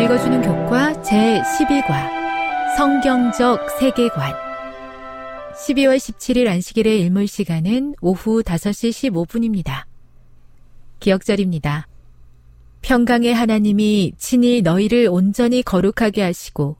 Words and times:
읽어주는 0.00 0.40
교과 0.40 0.94
제12과 1.02 2.08
성경적 2.78 3.68
세계관 3.78 4.32
12월 5.54 5.96
17일 5.98 6.48
안식일의 6.48 7.00
일몰 7.02 7.26
시간은 7.26 7.96
오후 8.00 8.42
5시 8.42 9.12
15분입니다. 9.12 9.84
기억절입니다. 11.00 11.86
평강의 12.80 13.34
하나님이 13.34 14.14
친히 14.16 14.62
너희를 14.62 15.08
온전히 15.10 15.62
거룩하게 15.62 16.22
하시고 16.22 16.76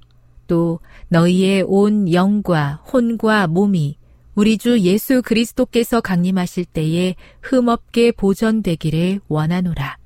또 0.47 0.81
너희의 1.09 1.65
온 1.67 2.11
영과 2.11 2.83
혼과 2.91 3.49
몸이 3.49 3.99
우리 4.35 4.57
주 4.57 4.81
예수 4.81 5.21
그리스도께서 5.21 6.01
강림하실 6.01 6.65
때에 6.65 7.17
흠없게 7.43 8.13
보존되기를 8.13 9.21
원하노라. 9.29 9.99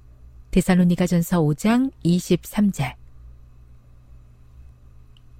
데살로니가 0.51 1.07
전서 1.07 1.41
5장 1.41 1.93
23절. 2.05 3.03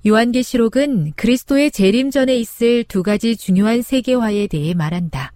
요한계시록은 0.07 1.13
그리스도의 1.17 1.71
재림 1.71 2.11
전에 2.11 2.37
있을 2.37 2.85
두 2.85 3.03
가지 3.03 3.37
중요한 3.37 3.81
세계화에 3.81 4.49
대해 4.49 4.75
말한다. 4.75 5.33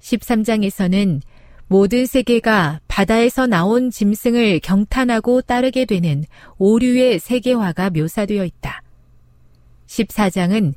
13장에서는 0.00 1.20
모든 1.66 2.06
세계가 2.06 2.80
바다에서 2.86 3.46
나온 3.46 3.90
짐승을 3.90 4.60
경탄하고 4.60 5.40
따르게 5.42 5.84
되는 5.84 6.24
오류의 6.58 7.18
세계화가 7.18 7.90
묘사되어 7.90 8.44
있다. 8.44 8.82
14장은 9.86 10.74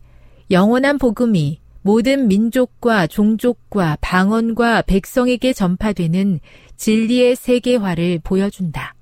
영원한 0.51 0.97
복음이 0.97 1.59
모든 1.81 2.27
민족과 2.27 3.05
종족과 3.05 3.97
방언과 4.01 4.83
백성에게 4.83 5.53
전파되는 5.53 6.39
진리의 6.77 7.35
세계화를 7.35 8.21
보여준다. 8.23 8.95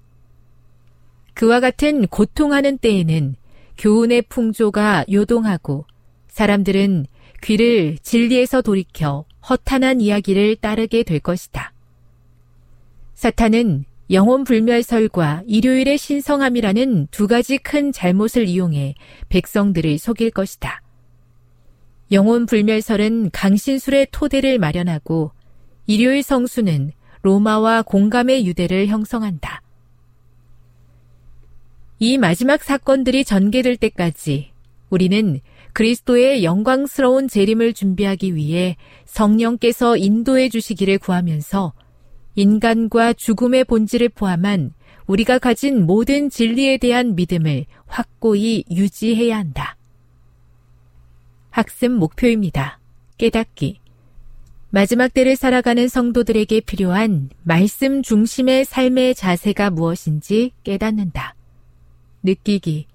그와 1.33 1.61
같은 1.61 2.07
고통하는 2.07 2.77
때에는 2.77 3.35
교훈의 3.77 4.23
풍조가 4.23 5.05
요동하고 5.11 5.85
사람들은 6.27 7.05
귀를 7.43 7.97
진리에서 8.01 8.61
돌이켜 8.61 9.25
허탄한 9.49 10.01
이야기를 10.01 10.57
따르게 10.57 11.03
될 11.03 11.19
것이다. 11.19 11.73
사탄은 13.15 13.85
영혼 14.11 14.43
불멸설과 14.43 15.43
일요일의 15.47 15.97
신성함이라는 15.97 17.07
두 17.11 17.27
가지 17.27 17.57
큰 17.57 17.91
잘못을 17.91 18.47
이용해 18.47 18.95
백성들을 19.29 19.97
속일 19.97 20.31
것이다. 20.31 20.81
영혼 22.11 22.45
불멸설은 22.45 23.31
강신술의 23.31 24.07
토대를 24.11 24.59
마련하고 24.59 25.31
일요일 25.87 26.21
성수는 26.21 26.91
로마와 27.23 27.83
공감의 27.83 28.45
유대를 28.45 28.87
형성한다. 28.87 29.61
이 32.05 32.17
마지막 32.17 32.61
사건들이 32.61 33.23
전개될 33.23 33.77
때까지 33.77 34.51
우리는 34.89 35.39
그리스도의 35.71 36.43
영광스러운 36.43 37.29
재림을 37.29 37.73
준비하기 37.73 38.35
위해 38.35 38.75
성령께서 39.05 39.95
인도해 39.95 40.49
주시기를 40.49 40.97
구하면서 40.97 41.71
인간과 42.35 43.13
죽음의 43.13 43.63
본질을 43.63 44.09
포함한 44.09 44.73
우리가 45.07 45.39
가진 45.39 45.85
모든 45.85 46.29
진리에 46.29 46.75
대한 46.75 47.15
믿음을 47.15 47.63
확고히 47.85 48.65
유지해야 48.69 49.37
한다. 49.37 49.77
학습 51.51 51.89
목표입니다. 51.89 52.81
깨닫기. 53.17 53.79
마지막 54.71 55.13
때를 55.13 55.37
살아가는 55.37 55.87
성도들에게 55.87 56.59
필요한 56.59 57.29
말씀 57.43 58.03
중심의 58.03 58.65
삶의 58.65 59.15
자세가 59.15 59.69
무엇인지 59.69 60.51
깨닫는다. 60.65 61.35
느끼기. 62.23 62.87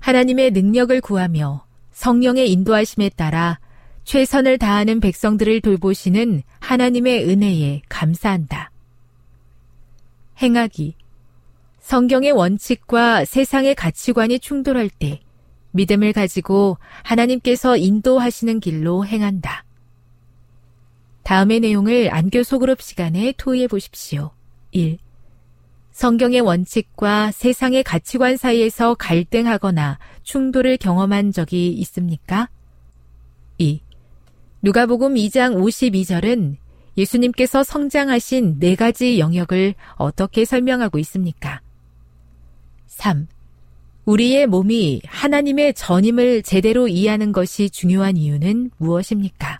하나님의 0.00 0.50
능력을 0.50 1.00
구하며 1.00 1.64
성령의 1.92 2.50
인도하심에 2.52 3.10
따라 3.10 3.58
최선을 4.04 4.58
다하는 4.58 5.00
백성들을 5.00 5.60
돌보시는 5.60 6.42
하나님의 6.60 7.28
은혜에 7.28 7.82
감사한다. 7.88 8.70
행하기. 10.40 10.94
성경의 11.80 12.32
원칙과 12.32 13.24
세상의 13.24 13.74
가치관이 13.74 14.38
충돌할 14.40 14.88
때 14.90 15.20
믿음을 15.72 16.12
가지고 16.12 16.78
하나님께서 17.02 17.76
인도하시는 17.76 18.60
길로 18.60 19.04
행한다. 19.04 19.64
다음의 21.22 21.60
내용을 21.60 22.08
안교 22.12 22.42
소그룹 22.42 22.80
시간에 22.80 23.34
토의해 23.36 23.66
보십시오. 23.66 24.30
1. 24.70 24.98
성경의 25.98 26.42
원칙과 26.42 27.32
세상의 27.32 27.82
가치관 27.82 28.36
사이에서 28.36 28.94
갈등하거나 28.94 29.98
충돌을 30.22 30.76
경험한 30.76 31.32
적이 31.32 31.72
있습니까? 31.72 32.48
2. 33.58 33.80
누가복음 34.62 35.14
2장 35.16 35.56
52절은 35.56 36.54
예수님께서 36.96 37.64
성장하신 37.64 38.60
네 38.60 38.76
가지 38.76 39.18
영역을 39.18 39.74
어떻게 39.96 40.44
설명하고 40.44 41.00
있습니까? 41.00 41.62
3. 42.86 43.26
우리의 44.04 44.46
몸이 44.46 45.00
하나님의 45.04 45.74
전임을 45.74 46.44
제대로 46.44 46.86
이해하는 46.86 47.32
것이 47.32 47.70
중요한 47.70 48.16
이유는 48.16 48.70
무엇입니까? 48.76 49.58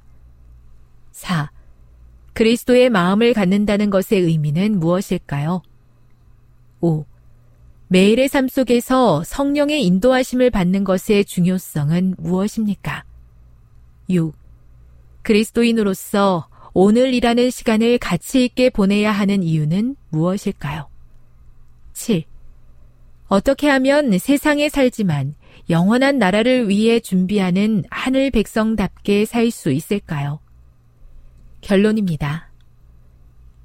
4. 1.11 1.51
그리스도의 2.35 2.91
마음을 2.91 3.35
갖는다는 3.35 3.91
것의 3.91 4.23
의미는 4.23 4.79
무엇일까요? 4.79 5.63
5. 6.81 7.05
매일의 7.89 8.29
삶 8.29 8.49
속에서 8.49 9.23
성령의 9.25 9.85
인도하심을 9.85 10.51
받는 10.51 10.85
것의 10.85 11.25
중요성은 11.25 12.17
무엇입니까? 12.19 13.05
6. 14.11 14.35
그리스도인으로서 15.23 16.49
오늘이라는 16.75 17.51
시간을 17.51 17.99
가치 17.99 18.45
있게 18.45 18.71
보내야 18.71 19.11
하는 19.11 19.43
이유는 19.43 19.97
무엇일까요? 20.11 20.89
7. 21.95 22.25
어떻게 23.27 23.69
하면 23.69 24.19
세상에 24.19 24.69
살지만 24.69 25.35
영원한 25.69 26.19
나라를 26.19 26.69
위해 26.69 27.01
준비하는 27.01 27.85
하늘 27.91 28.31
백성답게 28.31 29.25
살 29.25 29.51
수 29.51 29.71
있을까요? 29.71 30.41
결론입니다. 31.61 32.51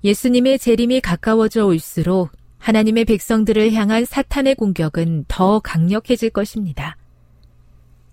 예수님의 0.03 0.59
재림이 0.59 0.99
가까워져 0.99 1.65
올수록 1.65 2.31
하나님의 2.63 3.03
백성들을 3.03 3.73
향한 3.73 4.05
사탄의 4.05 4.55
공격은 4.55 5.25
더 5.27 5.59
강력해질 5.59 6.29
것입니다. 6.29 6.95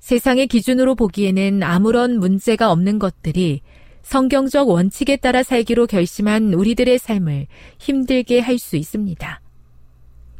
세상의 0.00 0.48
기준으로 0.48 0.96
보기에는 0.96 1.62
아무런 1.62 2.18
문제가 2.18 2.72
없는 2.72 2.98
것들이 2.98 3.60
성경적 4.02 4.68
원칙에 4.68 5.16
따라 5.16 5.44
살기로 5.44 5.86
결심한 5.86 6.52
우리들의 6.52 6.98
삶을 6.98 7.46
힘들게 7.78 8.40
할 8.40 8.58
수 8.58 8.76
있습니다. 8.76 9.40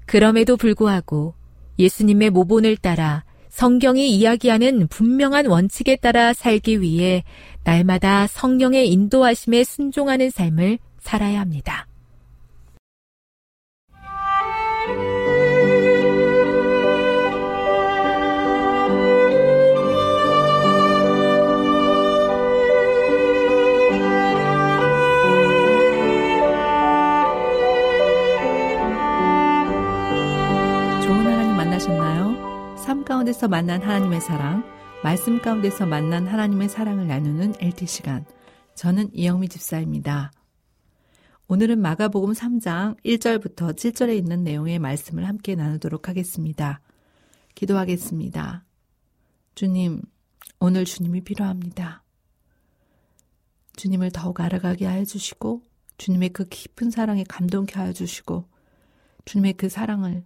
그럼에도 0.07 0.57
불구하고 0.57 1.35
예수님의 1.79 2.31
모본을 2.31 2.79
따라 2.79 3.25
성경이 3.49 4.11
이야기하는 4.11 4.89
분명한 4.89 5.47
원칙에 5.47 5.95
따라 5.95 6.33
살기 6.33 6.81
위해 6.81 7.23
날마다 7.62 8.27
성령의 8.27 8.91
인도하심에 8.91 9.62
순종하는 9.62 10.31
삶을 10.31 10.81
살아야 10.99 11.39
합니다. 11.39 11.87
가운데서 33.11 33.49
만난 33.49 33.83
하나님의 33.83 34.21
사랑, 34.21 34.62
말씀 35.03 35.43
가운데서 35.43 35.85
만난 35.85 36.29
하나님의 36.29 36.69
사랑을 36.69 37.09
나누는 37.09 37.55
LT 37.59 37.85
시간. 37.87 38.25
저는 38.77 39.11
이영미 39.12 39.49
집사입니다. 39.49 40.31
오늘은 41.49 41.81
마가복음 41.81 42.35
3장 42.35 42.97
1절부터 43.03 43.75
7절에 43.75 44.17
있는 44.17 44.45
내용의 44.45 44.79
말씀을 44.79 45.27
함께 45.27 45.57
나누도록 45.57 46.09
하겠습니다. 46.09 46.81
기도하겠습니다. 47.57 48.65
주님, 49.57 50.03
오늘 50.61 50.85
주님이 50.85 51.23
필요합니다. 51.23 52.05
주님을 53.75 54.12
더욱 54.12 54.39
알아가게 54.39 54.87
하여 54.87 55.05
주시고, 55.05 55.65
주님의 55.99 56.29
그 56.29 56.45
깊은 56.45 56.93
사랑에 56.93 57.25
감동케 57.29 57.75
하여 57.75 57.93
주시고, 57.93 58.49
주님의 59.25 59.55
그 59.55 59.69
사랑을 59.69 60.25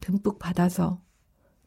듬뿍 0.00 0.40
받아서 0.40 1.03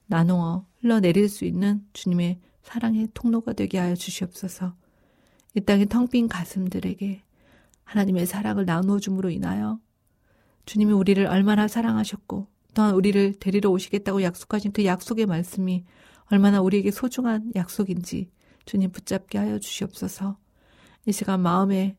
나누어 0.08 0.66
흘러내릴 0.80 1.30
수 1.30 1.46
있는 1.46 1.86
주님의 1.94 2.40
사랑의 2.64 3.10
통로가 3.14 3.54
되게 3.54 3.78
하여 3.78 3.96
주시옵소서. 3.96 4.76
이 5.56 5.62
땅의 5.62 5.88
텅 5.88 6.08
빈 6.08 6.28
가슴들에게 6.28 7.24
하나님의 7.84 8.26
사랑을 8.26 8.66
나누어 8.66 9.00
줌으로 9.00 9.30
인하여 9.30 9.80
주님이 10.66 10.92
우리를 10.92 11.26
얼마나 11.28 11.68
사랑하셨고 11.68 12.48
또한 12.74 12.94
우리를 12.94 13.36
데리러 13.40 13.70
오시겠다고 13.70 14.22
약속하신 14.24 14.72
그 14.72 14.86
약속의 14.86 15.26
말씀이 15.26 15.86
얼마나 16.26 16.62
우리에게 16.62 16.92
소중한 16.92 17.52
약속인지 17.56 18.30
주님 18.66 18.92
붙잡게 18.92 19.38
하여 19.38 19.60
주시옵소서. 19.60 20.38
이 21.06 21.12
시간 21.12 21.42
마음에 21.42 21.98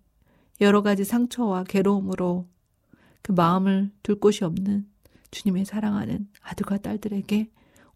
여러 0.60 0.82
가지 0.82 1.04
상처와 1.04 1.64
괴로움으로 1.64 2.46
그 3.22 3.32
마음을 3.32 3.90
둘 4.02 4.20
곳이 4.20 4.44
없는 4.44 4.86
주님의 5.30 5.64
사랑하는 5.64 6.28
아들과 6.42 6.78
딸들에게 6.78 7.50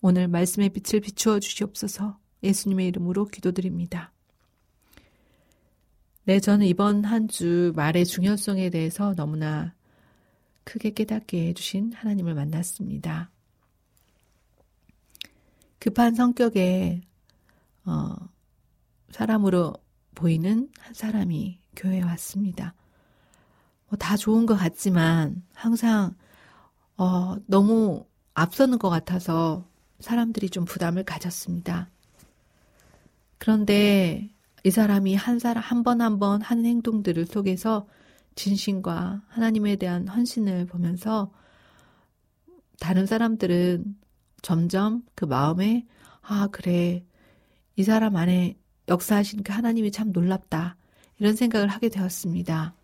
오늘 0.04 0.26
말씀의 0.26 0.70
빛을 0.70 1.00
비추어 1.00 1.38
주시옵소서 1.38 2.18
예수님의 2.42 2.88
이름으로 2.88 3.26
기도드립니다. 3.26 4.12
네, 6.24 6.40
저는 6.40 6.66
이번 6.66 7.04
한 7.04 7.28
주 7.28 7.72
말의 7.76 8.04
중요성에 8.06 8.70
대해서 8.70 9.14
너무나 9.14 9.74
크게 10.64 10.90
깨닫게 10.90 11.48
해주신 11.48 11.92
하나님을 11.92 12.34
만났습니다. 12.34 13.30
급한 15.78 16.14
성격의 16.16 17.02
어, 17.84 18.14
사람으로 19.10 19.74
보이는 20.16 20.68
한 20.80 20.94
사람이 20.94 21.60
교회에 21.76 22.02
왔습니다. 22.02 22.74
뭐 23.88 23.96
다 23.98 24.16
좋은 24.16 24.46
것 24.46 24.56
같지만 24.56 25.44
항상 25.54 26.16
어, 26.96 27.36
너무 27.46 28.04
앞서는 28.34 28.78
것 28.78 28.88
같아서 28.90 29.64
사람들이 30.02 30.50
좀 30.50 30.64
부담을 30.64 31.04
가졌습니다. 31.04 31.88
그런데 33.38 34.30
이 34.64 34.70
사람이 34.70 35.14
한 35.16 35.38
사람 35.38 35.62
한 35.62 35.82
번 35.82 36.00
한 36.00 36.18
번 36.18 36.42
하는 36.42 36.64
행동들을 36.66 37.26
속에서 37.26 37.86
진심과 38.34 39.22
하나님에 39.28 39.76
대한 39.76 40.08
헌신을 40.08 40.66
보면서 40.66 41.32
다른 42.80 43.06
사람들은 43.06 43.96
점점 44.42 45.02
그 45.14 45.24
마음에 45.24 45.86
아 46.22 46.48
그래 46.50 47.04
이 47.76 47.82
사람 47.84 48.16
안에 48.16 48.56
역사하신 48.88 49.42
그 49.42 49.52
하나님이 49.52 49.92
참 49.92 50.12
놀랍다 50.12 50.76
이런 51.18 51.36
생각을 51.36 51.68
하게 51.68 51.88
되었습니다. 51.88 52.74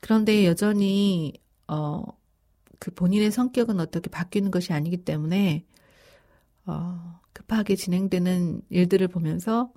그런데 0.00 0.46
여전히 0.46 1.32
어 1.68 2.02
그 2.84 2.90
본인의 2.90 3.30
성격은 3.30 3.80
어떻게 3.80 4.10
바뀌는 4.10 4.50
것이 4.50 4.74
아니기 4.74 4.98
때문에 4.98 5.64
어, 6.66 7.18
급하게 7.32 7.76
진행되는 7.76 8.60
일들을 8.68 9.08
보면서 9.08 9.72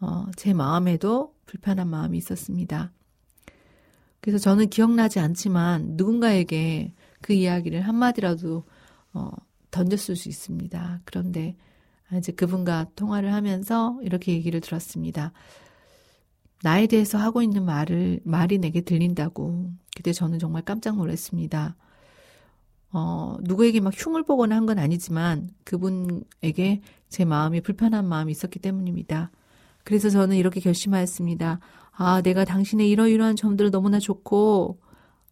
어, 0.00 0.26
제 0.34 0.52
마음에도 0.52 1.36
불편한 1.46 1.88
마음이 1.88 2.18
있었습니다. 2.18 2.90
그래서 4.20 4.38
저는 4.38 4.70
기억나지 4.70 5.20
않지만 5.20 5.92
누군가에게 5.96 6.94
그 7.20 7.32
이야기를 7.32 7.82
한마디라도 7.82 8.64
어, 9.14 9.30
던졌을 9.70 10.16
수 10.16 10.28
있습니다. 10.28 11.02
그런데 11.04 11.56
이제 12.18 12.32
그분과 12.32 12.90
통화를 12.96 13.32
하면서 13.32 13.96
이렇게 14.02 14.32
얘기를 14.32 14.60
들었습니다. 14.60 15.32
나에 16.64 16.88
대해서 16.88 17.18
하고 17.18 17.40
있는 17.40 17.64
말을 17.64 18.18
말이 18.24 18.58
내게 18.58 18.80
들린다고. 18.80 19.70
그때 19.94 20.12
저는 20.12 20.40
정말 20.40 20.62
깜짝 20.62 20.96
놀랐습니다. 20.96 21.76
어, 22.92 23.36
누구에게 23.42 23.80
막 23.80 23.92
흉을 23.96 24.22
보거나 24.24 24.56
한 24.56 24.66
건 24.66 24.78
아니지만 24.78 25.48
그분에게 25.64 26.82
제 27.08 27.24
마음이 27.24 27.60
불편한 27.62 28.06
마음이 28.06 28.30
있었기 28.32 28.58
때문입니다. 28.58 29.30
그래서 29.84 30.10
저는 30.10 30.36
이렇게 30.36 30.60
결심하였습니다. 30.60 31.58
아, 31.92 32.22
내가 32.22 32.44
당신의 32.44 32.88
이러이러한 32.90 33.36
점들을 33.36 33.70
너무나 33.70 33.98
좋고, 33.98 34.78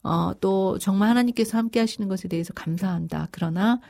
어, 0.03 0.33
또 0.41 0.79
정말 0.79 1.11
하나님께서 1.11 1.59
함께 1.59 1.81
하시는 1.81 2.09
것에 2.09 2.29
대해서 2.29 2.53
감사한다. 2.55 3.29
그러나 3.31 3.81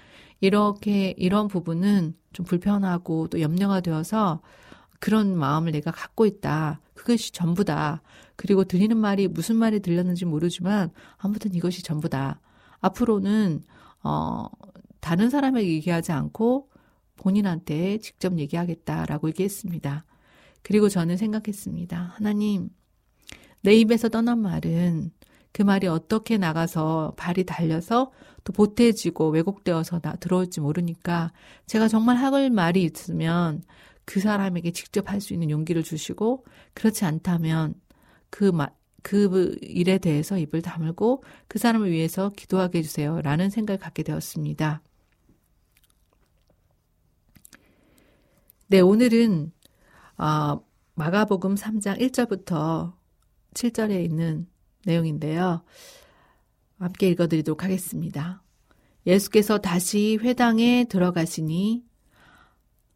이렇게, 0.40 1.14
이런 1.16 1.48
부분은 1.48 2.14
좀 2.32 2.46
불편하고 2.46 3.28
또 3.28 3.40
염려가 3.40 3.80
되어서 3.80 4.40
그런 5.00 5.36
마음을 5.36 5.72
내가 5.72 5.90
갖고 5.90 6.26
있다. 6.26 6.80
그것이 6.94 7.32
전부다. 7.32 8.02
그리고 8.36 8.64
들리는 8.64 8.96
말이 8.96 9.28
무슨 9.28 9.56
말이 9.56 9.80
들렸는지 9.80 10.24
모르지만 10.26 10.90
아무튼 11.18 11.54
이것이 11.54 11.82
전부다. 11.82 12.40
앞으로는 12.80 13.62
어 14.02 14.46
다른 15.00 15.30
사람에게 15.30 15.68
얘기하지 15.72 16.12
않고 16.12 16.68
본인한테 17.16 17.98
직접 17.98 18.38
얘기하겠다라고 18.38 19.28
얘기했습니다. 19.28 20.04
그리고 20.62 20.88
저는 20.88 21.16
생각했습니다. 21.16 22.14
하나님, 22.16 22.70
내 23.62 23.74
입에서 23.74 24.08
떠난 24.08 24.40
말은 24.40 25.10
그 25.52 25.62
말이 25.62 25.86
어떻게 25.86 26.38
나가서 26.38 27.14
발이 27.16 27.44
달려서 27.44 28.12
또 28.44 28.52
보태지고 28.52 29.30
왜곡되어서 29.30 30.00
나, 30.00 30.16
들어올지 30.16 30.60
모르니까 30.60 31.32
제가 31.66 31.88
정말 31.88 32.16
하을 32.16 32.50
말이 32.50 32.84
있으면 32.84 33.62
그 34.04 34.20
사람에게 34.20 34.70
직접 34.72 35.10
할 35.10 35.20
수 35.20 35.34
있는 35.34 35.50
용기를 35.50 35.82
주시고 35.82 36.44
그렇지 36.74 37.04
않다면 37.04 37.74
그 38.30 38.44
말, 38.44 38.70
그 39.02 39.56
일에 39.62 39.98
대해서 39.98 40.38
입을 40.38 40.62
다물고 40.62 41.22
그 41.48 41.58
사람을 41.58 41.90
위해서 41.90 42.30
기도하게 42.30 42.78
해주세요. 42.78 43.20
라는 43.22 43.50
생각을 43.50 43.78
갖게 43.78 44.02
되었습니다. 44.02 44.82
네, 48.68 48.80
오늘은, 48.80 49.52
어, 50.18 50.60
마가복음 50.94 51.54
3장 51.56 51.98
1절부터 52.00 52.92
7절에 53.54 54.04
있는 54.04 54.46
내용인데요. 54.84 55.64
함께 56.78 57.08
읽어드리도록 57.08 57.64
하겠습니다. 57.64 58.42
예수께서 59.06 59.58
다시 59.58 60.18
회당에 60.20 60.84
들어가시니 60.84 61.84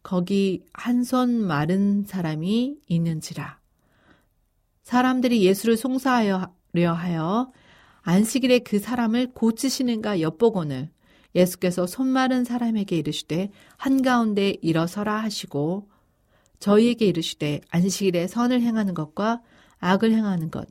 거기 0.03 0.63
한 0.73 1.03
손 1.03 1.45
마른 1.45 2.03
사람이 2.03 2.77
있는지라. 2.87 3.59
사람들이 4.85 5.43
예수를 5.43 5.77
송사하려 5.77 6.93
하여 6.93 7.51
안식일에 8.03 8.59
그 8.59 8.77
사람을 8.77 9.33
고치시는가 9.33 10.21
엿보고는 10.21 10.91
예수께서 11.33 11.87
손 11.87 12.07
마른 12.07 12.43
사람에게 12.43 12.95
이르시되 12.95 13.49
한가운데 13.77 14.57
일어서라 14.61 15.23
하시고 15.23 15.89
저희에게 16.59 17.07
이르시되 17.07 17.61
안식일에 17.71 18.27
선을 18.27 18.61
행하는 18.61 18.93
것과 18.93 19.41
악을 19.79 20.11
행하는 20.11 20.51
것, 20.51 20.67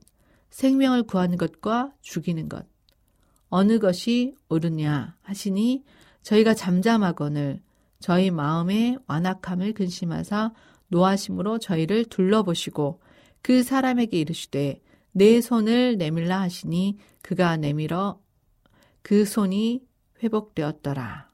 생명을 0.50 1.02
구하는 1.02 1.37
것과 1.37 1.92
죽이는 2.00 2.49
것, 2.49 2.66
어느 3.49 3.80
것이 3.80 4.37
옳으냐 4.49 5.16
하시니 5.23 5.83
저희가 6.23 6.54
잠잠하거늘 6.54 7.61
저희 7.99 8.30
마음의 8.30 8.99
완악함을 9.09 9.73
근심하사 9.73 10.52
노하심으로 10.87 11.59
저희를 11.59 12.04
둘러보시고 12.04 13.00
그 13.44 13.62
사람에게 13.62 14.18
이르시되 14.18 14.80
내 15.12 15.42
손을 15.42 15.98
내밀라 15.98 16.40
하시니 16.40 16.96
그가 17.20 17.58
내밀어 17.58 18.18
그 19.02 19.26
손이 19.26 19.82
회복되었더라. 20.22 21.30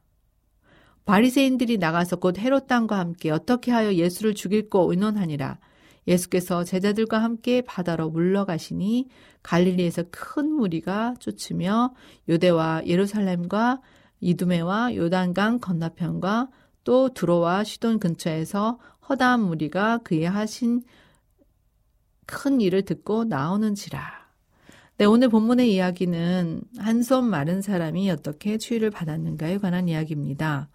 바리새인들이 1.04 1.78
나가서 1.78 2.16
곧 2.16 2.36
헤롯 2.36 2.66
땅과 2.66 2.98
함께 2.98 3.30
어떻게 3.30 3.70
하여 3.70 3.94
예수를 3.94 4.34
죽일고 4.34 4.90
의논하니라. 4.90 5.60
예수께서 6.08 6.64
제자들과 6.64 7.22
함께 7.22 7.62
바다로 7.62 8.10
물러가시니 8.10 9.06
갈릴리에서 9.44 10.06
큰 10.10 10.50
무리가 10.50 11.14
쫓으며 11.20 11.94
요대와 12.28 12.82
예루살렘과 12.86 13.80
이두메와 14.18 14.96
요단강 14.96 15.60
건너편과 15.60 16.48
또 16.82 17.14
두로와 17.14 17.62
시돈 17.62 18.00
근처에서 18.00 18.80
허다한 19.08 19.42
무리가 19.42 19.98
그의 19.98 20.28
하신 20.28 20.82
큰 22.26 22.60
일을 22.60 22.82
듣고 22.82 23.24
나오는지라. 23.24 24.20
네, 24.98 25.06
오늘 25.06 25.28
본문의 25.28 25.72
이야기는 25.72 26.62
한손 26.78 27.24
마른 27.24 27.62
사람이 27.62 28.10
어떻게 28.10 28.58
추위를 28.58 28.90
받았는가에 28.90 29.58
관한 29.58 29.88
이야기입니다. 29.88 30.68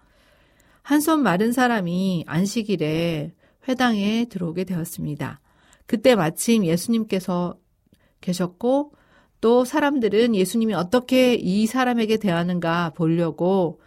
한손 0.82 1.22
마른 1.22 1.52
사람이 1.52 2.26
안식일에 2.28 3.34
회당에 3.68 4.26
들어오게 4.26 4.64
되었습니다. 4.64 5.42
그때 5.86 6.16
마침 6.16 6.66
예수님께서 6.66 7.58
계셨고 8.22 8.94
또 9.42 9.64
사람들은 9.64 10.36
예수님이 10.36 10.74
어떻게 10.74 11.36
이 11.36 11.68
사람에게 11.68 12.18
대하는가 12.18 12.92
보려고 12.96 13.80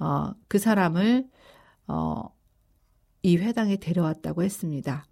어, 0.00 0.32
그 0.48 0.58
사람을 0.58 1.28
어, 1.86 2.22
이 3.22 3.36
회당에 3.36 3.76
데려왔다고 3.76 4.42
했습니다. 4.42 5.06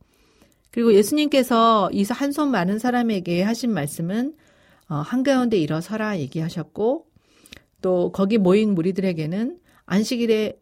그리고 0.72 0.94
예수님께서 0.94 1.90
이 1.92 2.04
한 2.10 2.32
손 2.32 2.50
많은 2.50 2.78
사람에게 2.78 3.42
하신 3.42 3.72
말씀은 3.72 4.34
어, 4.88 4.96
한가운데 4.96 5.56
일어서라 5.58 6.18
얘기하셨고 6.20 7.06
또 7.82 8.12
거기 8.12 8.38
모인 8.38 8.74
무리들에게는 8.74 9.60
안식일에 9.86 10.58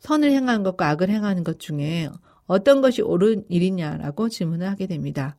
선을 0.00 0.32
행하는 0.32 0.62
것과 0.64 0.88
악을 0.90 1.10
행하는 1.10 1.44
것 1.44 1.58
중에 1.60 2.08
어떤 2.46 2.80
것이 2.80 3.02
옳은 3.02 3.44
일이냐라고 3.48 4.28
질문을 4.28 4.68
하게 4.68 4.86
됩니다. 4.86 5.36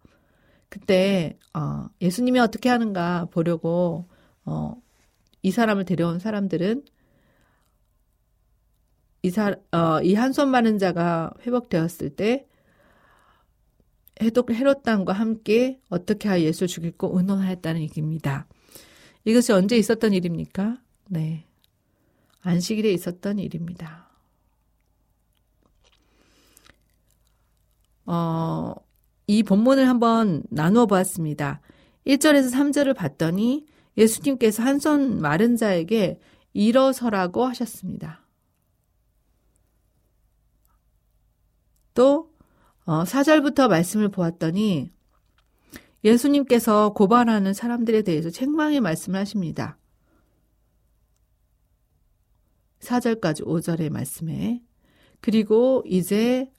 그때 0.70 1.38
어, 1.54 1.88
예수님이 2.02 2.40
어떻게 2.40 2.70
하는가 2.70 3.26
보려고 3.32 4.08
어, 4.46 4.76
이 5.44 5.52
사람을 5.52 5.86
데려온 5.86 6.20
사람들은 6.20 6.84
이 9.24 9.30
사, 9.30 9.56
어, 9.72 10.02
이 10.02 10.16
한 10.16 10.32
손 10.34 10.50
많은 10.50 10.78
자가 10.80 11.32
회복되었을 11.46 12.10
때 12.16 12.48
헤롯 14.22 14.84
땅과 14.84 15.14
함께 15.14 15.80
어떻게 15.90 16.30
하여 16.30 16.42
예수를 16.42 16.68
죽이고 16.68 17.18
의논하였다는 17.18 17.82
얘기입니다. 17.82 18.48
이것이 19.26 19.52
언제 19.52 19.78
있었던 19.78 20.14
일입니까? 20.14 20.80
네. 21.10 21.46
안식일에 22.42 22.92
있었던 22.92 23.40
일입니다. 23.40 24.10
어, 28.06 28.76
이 29.28 29.44
본문을 29.44 29.88
한번 29.88 30.44
나누어 30.50 30.86
보았습니다. 30.86 31.62
1절에서 32.06 32.52
3절을 32.52 32.96
봤더니 32.96 33.66
예수님께서 33.98 34.62
한 34.64 34.80
손 34.80 35.22
마른 35.22 35.56
자에게 35.56 36.20
일어서라고 36.54 37.46
하셨습니다. 37.46 38.22
또 41.94 42.33
어, 42.86 43.04
4절부터 43.04 43.70
말씀을 43.70 44.10
보았더니 44.10 44.92
예수님께서 46.04 46.94
고발하는 46.94 47.54
사람들에 47.54 48.02
대해서 48.02 48.30
책망의 48.30 48.82
말씀을 48.82 49.20
하십니다. 49.20 49.78
4절까지 52.80 53.46
5절의 53.46 53.90
말씀에 53.90 54.62
그리고 55.22 55.82
이제 55.86 56.52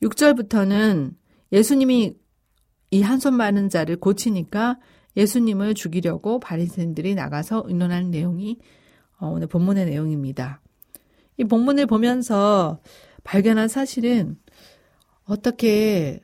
6절부터는 0.00 1.16
예수님이 1.50 2.16
이 2.92 3.02
한 3.02 3.18
손 3.18 3.34
많은 3.34 3.68
자를 3.70 3.96
고치니까 3.96 4.78
예수님을 5.16 5.74
죽이려고 5.74 6.38
바리새인들이 6.38 7.14
나가서 7.14 7.64
의논하는 7.66 8.10
내용이 8.10 8.58
어, 9.18 9.28
오늘 9.28 9.46
본문의 9.48 9.86
내용입니다. 9.86 10.60
이 11.38 11.44
본문을 11.44 11.86
보면서 11.86 12.80
발견한 13.24 13.68
사실은 13.68 14.36
어떻게 15.24 16.20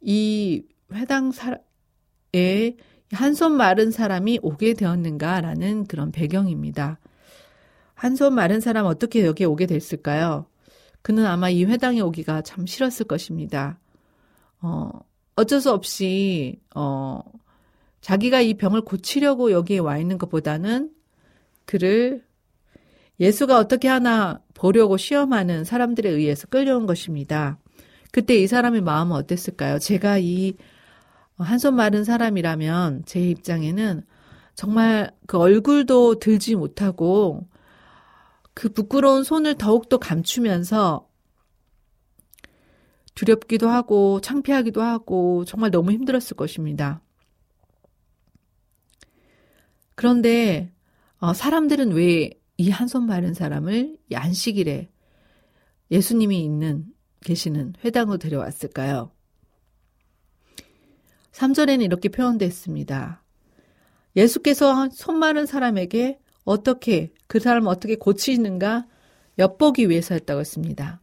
이 0.00 0.64
회당 0.92 1.32
사에 1.32 2.76
한 3.12 3.34
손 3.34 3.52
마른 3.52 3.90
사람이 3.90 4.40
오게 4.42 4.74
되었는가라는 4.74 5.86
그런 5.86 6.12
배경입니다. 6.12 6.98
한 7.94 8.16
손 8.16 8.34
마른 8.34 8.60
사람 8.60 8.86
어떻게 8.86 9.24
여기에 9.26 9.46
오게 9.46 9.66
됐을까요? 9.66 10.46
그는 11.02 11.26
아마 11.26 11.50
이 11.50 11.64
회당에 11.64 12.00
오기가 12.00 12.42
참 12.42 12.66
싫었을 12.66 13.06
것입니다. 13.06 13.78
어, 14.60 14.90
어쩔 15.36 15.60
수 15.60 15.72
없이, 15.72 16.60
어, 16.74 17.20
자기가 18.00 18.40
이 18.40 18.54
병을 18.54 18.82
고치려고 18.82 19.52
여기에 19.52 19.78
와 19.78 19.98
있는 19.98 20.18
것보다는 20.18 20.90
그를 21.66 22.24
예수가 23.20 23.58
어떻게 23.58 23.88
하나 23.88 24.40
보려고 24.54 24.96
시험하는 24.96 25.64
사람들에 25.64 26.08
의해서 26.10 26.46
끌려온 26.48 26.86
것입니다. 26.86 27.58
그때 28.12 28.36
이 28.36 28.46
사람의 28.46 28.82
마음은 28.82 29.16
어땠을까요? 29.16 29.78
제가 29.78 30.18
이 30.18 30.54
한 31.38 31.58
손 31.58 31.74
마른 31.74 32.04
사람이라면 32.04 33.04
제 33.06 33.20
입장에는 33.20 34.02
정말 34.54 35.10
그 35.26 35.38
얼굴도 35.38 36.20
들지 36.20 36.54
못하고 36.54 37.48
그 38.54 38.68
부끄러운 38.68 39.24
손을 39.24 39.56
더욱더 39.56 39.98
감추면서 39.98 41.08
두렵기도 43.14 43.68
하고 43.68 44.20
창피하기도 44.20 44.80
하고 44.82 45.44
정말 45.44 45.70
너무 45.70 45.92
힘들었을 45.92 46.36
것입니다. 46.36 47.02
그런데 49.94 50.72
어, 51.18 51.32
사람들은 51.34 51.92
왜 51.92 52.30
이 52.58 52.70
한 52.70 52.86
손 52.88 53.06
마른 53.06 53.34
사람을 53.34 53.96
안식일에 54.14 54.90
예수님이 55.90 56.44
있는 56.44 56.86
계시는 57.22 57.74
회당으로 57.84 58.18
데려왔을까요? 58.18 59.10
3절에는 61.32 61.82
이렇게 61.82 62.08
표현됐습니다. 62.08 63.22
예수께서 64.16 64.88
손 64.90 65.18
마른 65.18 65.46
사람에게 65.46 66.18
어떻게 66.44 67.12
그 67.26 67.40
사람을 67.40 67.68
어떻게 67.68 67.96
고치는가 67.96 68.86
엿보기 69.38 69.88
위해서였다고 69.88 70.40
했습니다. 70.40 71.00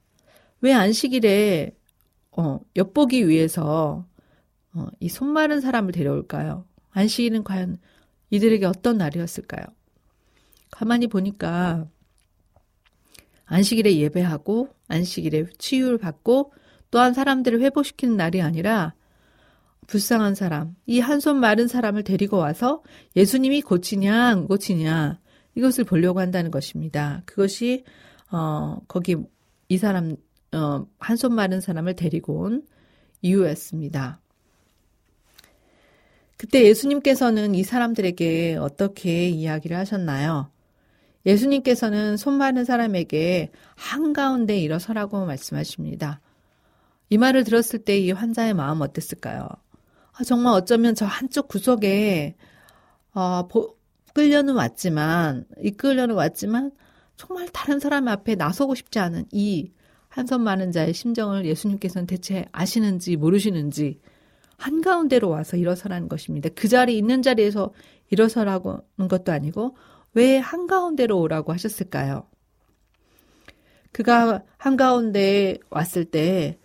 왜 0.62 0.74
안식일에 0.74 1.76
어, 2.32 2.60
엿보기 2.76 3.28
위해서 3.28 4.06
어, 4.74 4.88
이 5.00 5.08
손 5.10 5.30
마른 5.30 5.62
사람을 5.62 5.92
데려올까요? 5.92 6.66
안식일은 6.92 7.44
과연 7.44 7.80
이들에게 8.30 8.66
어떤 8.66 8.98
날이었을까요? 8.98 9.66
가만히 10.70 11.08
보니까 11.08 11.88
안식일에 13.46 13.96
예배하고 13.98 14.70
안식일에 14.90 15.46
치유를 15.58 15.98
받고 15.98 16.52
또한 16.92 17.14
사람들을 17.14 17.62
회복시키는 17.62 18.18
날이 18.18 18.42
아니라 18.42 18.94
불쌍한 19.88 20.36
사람, 20.36 20.76
이 20.86 21.00
한 21.00 21.20
손 21.20 21.40
마른 21.40 21.68
사람을 21.68 22.04
데리고 22.04 22.38
와서 22.38 22.84
예수님이 23.16 23.62
고치냐 23.62 24.14
안 24.28 24.48
고치냐 24.48 25.20
이것을 25.56 25.84
보려고 25.86 26.20
한다는 26.20 26.52
것입니다. 26.52 27.24
그것이 27.26 27.84
어 28.32 28.78
거기 28.88 29.16
이 29.68 29.78
사람 29.78 30.16
어, 30.54 30.86
한 31.00 31.18
손 31.18 31.34
마른 31.34 31.60
사람을 31.62 31.96
데리고 31.96 32.42
온 32.42 32.64
이유였습니다. 33.22 34.20
그때 36.38 36.64
예수님께서는 36.66 37.54
이 37.56 37.64
사람들에게 37.64 38.58
어떻게 38.62 39.28
이야기를 39.28 39.76
하셨나요? 39.76 40.52
예수님께서는 41.30 42.18
손 42.18 42.36
마른 42.36 42.66
사람에게 42.66 43.52
한가운데 43.76 44.58
일어서라고 44.58 45.26
말씀하십니다. 45.26 46.22
이 47.10 47.18
말을 47.18 47.44
들었을 47.44 47.80
때 47.80 48.00
이 48.00 48.12
환자의 48.12 48.54
마음 48.54 48.82
어땠을까요? 48.82 49.48
아, 50.14 50.24
정말 50.24 50.54
어쩌면 50.54 50.96
저 50.96 51.06
한쪽 51.06 51.48
구석에 51.48 52.36
어, 53.14 53.48
보, 53.48 53.76
끌려는 54.14 54.56
왔지만 54.56 55.46
이끌려는 55.62 56.16
왔지만 56.16 56.72
정말 57.18 57.48
다른 57.52 57.80
사람 57.80 58.08
앞에 58.08 58.36
나서고 58.36 58.76
싶지 58.76 59.00
않은 59.00 59.26
이 59.32 59.72
한손 60.08 60.42
많은 60.42 60.72
자의 60.72 60.94
심정을 60.94 61.46
예수님께서는 61.46 62.08
대체 62.08 62.46
아시는지 62.52 63.16
모르시는지 63.18 64.00
한가운데로 64.58 65.30
와서 65.30 65.58
일어서라는 65.58 66.10
것입니다. 66.10 66.50
그 66.56 66.68
자리 66.68 66.98
있는 66.98 67.22
자리에서 67.22 67.72
일어서라는 68.10 69.08
것도 69.10 69.32
아니고 69.32 69.76
왜 70.20 70.38
한가운데로 70.38 71.18
오라고 71.18 71.54
하셨을까요? 71.54 72.28
그가 73.94 74.44
한가운데에 74.58 75.60
왔을 75.70 76.04
때 76.04 76.60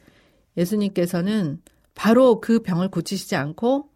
예수님께서는 0.56 1.62
바로 1.94 2.40
그 2.40 2.58
병을 2.58 2.88
고치시지 2.88 3.36
않고 3.36 3.90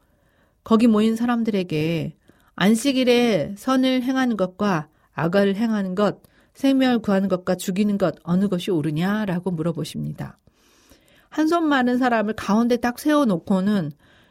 거기 0.62 0.86
모인 0.86 1.16
사람들에게 1.16 2.14
안식일에 2.54 3.56
선을 3.58 4.04
행하는 4.04 4.36
것과 4.36 4.90
악을 5.14 5.56
행하는 5.56 5.96
것, 5.96 6.22
생명을 6.54 7.00
구하는 7.00 7.28
것과 7.28 7.56
죽이는 7.56 7.98
것 7.98 8.14
어느 8.22 8.46
것이 8.46 8.70
옳으냐라고 8.70 9.50
물어보십니다. 9.50 10.38
한 11.30 11.48
손 11.48 11.68
많은 11.68 11.98
사람을 11.98 12.34
가운데 12.34 12.76
딱 12.76 13.00
세워놓고는 13.00 13.90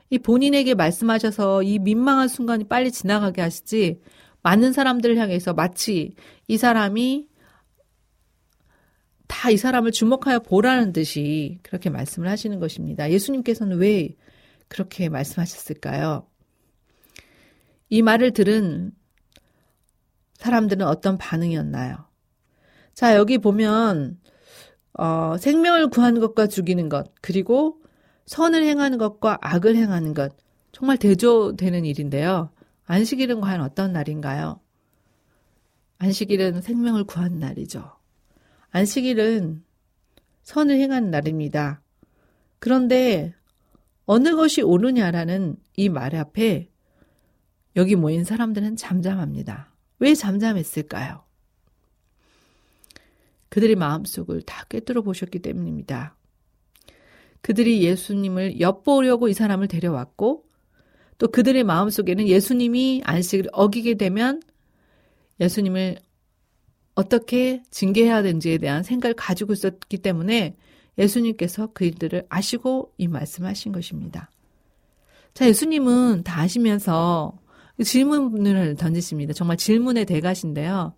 이 0.09 0.19
본인에게 0.19 0.73
말씀하셔서 0.73 1.63
이 1.63 1.79
민망한 1.79 2.29
순간이 2.29 2.63
빨리 2.63 2.93
지나가게 2.93 3.41
하시지 3.41 3.99
많은 4.47 4.71
사람들을 4.71 5.17
향해서 5.17 5.53
마치 5.53 6.15
이 6.47 6.57
사람이 6.57 7.27
다 9.27 9.51
이 9.51 9.57
사람을 9.57 9.91
주목하여 9.91 10.39
보라는 10.39 10.93
듯이 10.93 11.59
그렇게 11.63 11.89
말씀을 11.89 12.29
하시는 12.29 12.57
것입니다. 12.61 13.11
예수님께서는 13.11 13.77
왜 13.77 14.15
그렇게 14.69 15.09
말씀하셨을까요? 15.09 16.25
이 17.89 18.01
말을 18.01 18.31
들은 18.31 18.93
사람들은 20.35 20.87
어떤 20.87 21.17
반응이었나요? 21.17 21.97
자, 22.93 23.15
여기 23.15 23.37
보면, 23.37 24.17
어, 24.93 25.35
생명을 25.37 25.89
구하는 25.89 26.21
것과 26.21 26.47
죽이는 26.47 26.87
것, 26.87 27.13
그리고 27.21 27.81
선을 28.27 28.63
행하는 28.63 28.97
것과 28.97 29.39
악을 29.41 29.75
행하는 29.75 30.13
것, 30.13 30.35
정말 30.71 30.97
대조되는 30.97 31.83
일인데요. 31.83 32.49
안식일은 32.87 33.41
과연 33.41 33.61
어떤 33.61 33.91
날인가요? 33.93 34.61
안식일은 35.99 36.61
생명을 36.61 37.03
구하는 37.03 37.39
날이죠. 37.39 37.91
안식일은 38.71 39.63
선을 40.43 40.75
행하는 40.79 41.11
날입니다. 41.11 41.81
그런데 42.59 43.33
어느 44.05 44.35
것이 44.35 44.61
옳으냐라는 44.61 45.57
이 45.75 45.89
말 45.89 46.15
앞에 46.15 46.69
여기 47.75 47.95
모인 47.95 48.23
사람들은 48.23 48.77
잠잠합니다. 48.77 49.73
왜 49.99 50.15
잠잠했을까요? 50.15 51.23
그들의 53.49 53.75
마음속을 53.75 54.43
다 54.43 54.65
꿰뚫어 54.69 55.01
보셨기 55.01 55.39
때문입니다. 55.39 56.15
그들이 57.41 57.83
예수님을 57.83 58.59
엿보려고 58.59 59.27
이 59.27 59.33
사람을 59.33 59.67
데려왔고 59.67 60.46
또 61.17 61.27
그들의 61.27 61.63
마음 61.63 61.89
속에는 61.89 62.27
예수님이 62.27 63.01
안식을 63.05 63.49
어기게 63.51 63.95
되면 63.95 64.41
예수님을 65.39 65.97
어떻게 66.95 67.63
징계해야 67.69 68.23
되는지에 68.23 68.57
대한 68.57 68.83
생각을 68.83 69.13
가지고 69.15 69.53
있었기 69.53 69.99
때문에 69.99 70.55
예수님께서 70.97 71.67
그들을 71.73 72.25
아시고 72.29 72.93
이 72.97 73.07
말씀하신 73.07 73.71
것입니다. 73.71 74.31
자, 75.33 75.47
예수님은 75.47 76.23
다 76.23 76.41
아시면서 76.41 77.37
질문을 77.83 78.75
던지십니다. 78.75 79.33
정말 79.33 79.57
질문의 79.57 80.05
대가신데요. 80.05 80.95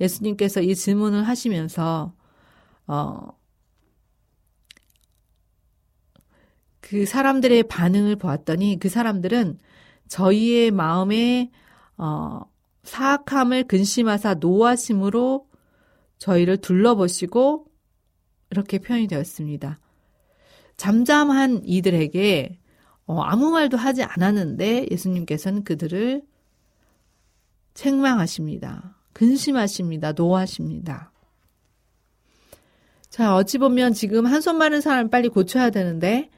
예수님께서 0.00 0.62
이 0.62 0.74
질문을 0.76 1.24
하시면서 1.24 2.12
어, 2.86 3.28
그 6.84 7.06
사람들의 7.06 7.62
반응을 7.62 8.16
보았더니 8.16 8.78
그 8.78 8.90
사람들은 8.90 9.58
저희의 10.08 10.70
마음에 10.70 11.50
어, 11.96 12.42
사악함을 12.82 13.64
근심하사 13.64 14.34
노하심으로 14.34 15.48
저희를 16.18 16.58
둘러보시고 16.58 17.68
이렇게 18.50 18.78
표현이 18.78 19.06
되었습니다. 19.06 19.80
잠잠한 20.76 21.62
이들에게 21.64 22.60
어, 23.06 23.22
아무 23.22 23.50
말도 23.50 23.78
하지 23.78 24.02
않았는데 24.02 24.88
예수님께서는 24.90 25.64
그들을 25.64 26.20
책망하십니다. 27.72 28.98
근심하십니다. 29.14 30.12
노하십니다. 30.12 31.12
자, 33.08 33.34
어찌 33.36 33.56
보면 33.56 33.94
지금 33.94 34.26
한 34.26 34.42
손 34.42 34.58
마른 34.58 34.82
사람 34.82 35.08
빨리 35.08 35.30
고쳐야 35.30 35.70
되는데 35.70 36.28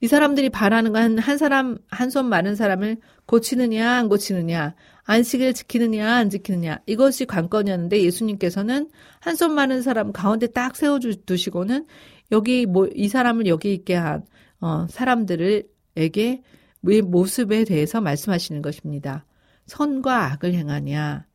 이 0.00 0.06
사람들이 0.06 0.50
바라는 0.50 0.92
건 0.92 1.18
한 1.18 1.38
사람, 1.38 1.78
한손 1.88 2.26
마른 2.26 2.54
사람을 2.54 2.98
고치느냐, 3.26 3.92
안 3.96 4.08
고치느냐, 4.08 4.74
안식을 5.04 5.54
지키느냐, 5.54 6.14
안 6.14 6.30
지키느냐, 6.30 6.80
이것이 6.86 7.26
관건이었는데 7.26 8.02
예수님께서는 8.04 8.90
한손 9.20 9.54
마른 9.54 9.82
사람 9.82 10.12
가운데 10.12 10.46
딱 10.46 10.76
세워두시고는 10.76 11.86
여기 12.32 12.66
뭐, 12.66 12.88
이 12.94 13.08
사람을 13.08 13.46
여기 13.46 13.72
있게 13.74 13.94
한, 13.94 14.24
어, 14.60 14.86
사람들을 14.88 15.64
에게 15.96 16.42
모습에 16.80 17.64
대해서 17.64 18.00
말씀하시는 18.00 18.62
것입니다. 18.62 19.24
선과 19.66 20.32
악을 20.32 20.54
행하냐, 20.54 21.26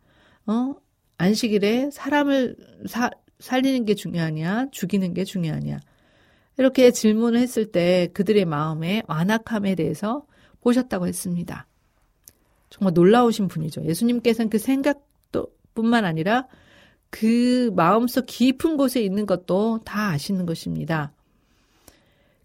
어? 0.47 0.76
안식일에 1.17 1.89
사람을 1.91 2.56
사, 2.88 3.10
살리는 3.39 3.86
게 3.86 3.93
중요하냐, 3.95 4.67
죽이는 4.71 5.13
게 5.13 5.23
중요하냐. 5.23 5.80
이렇게 6.58 6.92
질문을 6.92 7.39
했을 7.39 7.72
때 7.72 8.10
그들의 8.13 8.46
마음의 8.46 9.04
완악함에 9.08 9.76
대해서 9.76 10.26
보셨다고 10.62 11.08
했습니다. 11.08 11.68
정말 12.70 12.94
놀라우신 12.94 13.48
분이죠. 13.48 13.86
예수님께서는 13.86 14.50
그 14.50 14.58
생각도 14.58 15.48
뿐만 15.74 16.06
아니라 16.06 16.48
그 17.10 17.72
마음속 17.76 18.26
깊은 18.26 18.78
곳에 18.78 19.02
있는 19.02 19.26
것도 19.26 19.82
다 19.86 20.10
아시는 20.10 20.46
것입니다. 20.46 21.13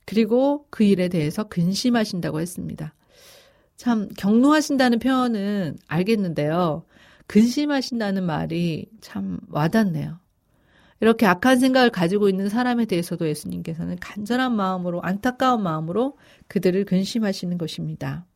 그리고 0.05 0.67
그 0.71 0.85
일에 0.85 1.09
대해서 1.09 1.45
근심하신다고 1.45 2.41
했습니다. 2.41 2.95
참 3.77 4.09
경로하신다는 4.19 4.99
표현은 4.99 5.79
알겠는데요. 5.87 6.85
근심하신다는 7.27 8.25
말이 8.25 8.87
참 9.01 9.39
와닿네요. 9.51 10.19
이렇게 11.01 11.27
악한 11.27 11.59
생각을 11.59 11.91
가지고 11.91 12.29
있는 12.29 12.49
사람에 12.49 12.85
대해서도 12.87 13.29
예수님께서는 13.29 13.97
간절한 14.01 14.55
마음으로 14.55 15.01
안타까운 15.03 15.63
마음으로 15.63 16.19
그들을 16.49 16.85
근심하시는 16.85 17.57
것입니다. 17.57 18.27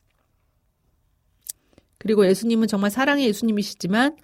그리고 1.99 2.27
예수님은 2.27 2.69
정말 2.69 2.91
사랑의 2.91 3.27
예수님이시지만 3.27 4.17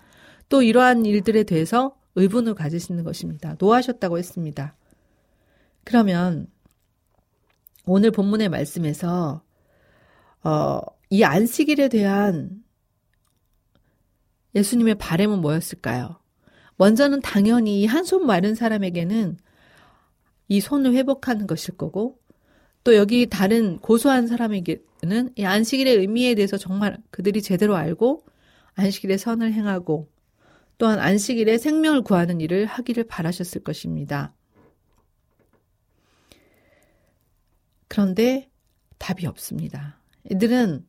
또 0.48 0.62
이러한 0.62 1.04
일들에 1.04 1.44
대해서 1.44 1.96
의분을 2.14 2.54
가지시는 2.54 3.04
것입니다. 3.04 3.54
노하셨다고 3.58 4.18
했습니다. 4.18 4.76
그러면 5.84 6.48
오늘 7.86 8.10
본문의 8.10 8.48
말씀에서 8.48 9.42
어, 10.42 10.80
이 11.10 11.24
안식일에 11.24 11.88
대한 11.88 12.62
예수님의 14.54 14.96
바램은 14.96 15.40
뭐였을까요? 15.40 16.18
먼저는 16.78 17.20
당연히 17.20 17.86
한 17.86 18.04
손 18.04 18.26
마른 18.26 18.54
사람에게는 18.54 19.36
이 20.48 20.60
손을 20.60 20.94
회복하는 20.94 21.46
것일 21.46 21.76
거고 21.76 22.18
또 22.84 22.96
여기 22.96 23.26
다른 23.26 23.78
고소한 23.78 24.26
사람에게는 24.26 25.32
이 25.36 25.44
안식일의 25.44 25.96
의미에 25.96 26.34
대해서 26.34 26.56
정말 26.56 26.96
그들이 27.10 27.42
제대로 27.42 27.76
알고 27.76 28.24
안식일에 28.76 29.18
선을 29.18 29.52
행하고 29.52 30.08
또한 30.78 31.00
안식일에 31.00 31.58
생명을 31.58 32.02
구하는 32.02 32.40
일을 32.40 32.64
하기를 32.64 33.04
바라셨을 33.04 33.62
것입니다. 33.62 34.32
그런데 37.88 38.48
답이 38.98 39.26
없습니다. 39.26 40.00
이들은 40.30 40.86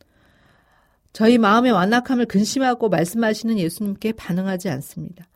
저희 1.11 1.39
마음의 1.39 1.71
완악함을 1.71 2.27
근심하고 2.27 2.89
말씀하시는 2.89 3.57
예수님께 3.57 4.11
반응하지 4.11 4.69
않습니다. 4.69 5.27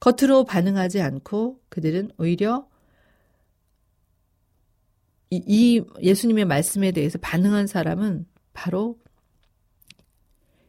겉으로 0.00 0.44
반응하지 0.44 1.00
않고 1.00 1.60
그들은 1.68 2.10
오히려 2.18 2.68
이, 5.30 5.42
이 5.46 5.82
예수님의 6.02 6.44
말씀에 6.44 6.92
대해서 6.92 7.18
반응한 7.20 7.66
사람은 7.66 8.26
바로 8.52 8.98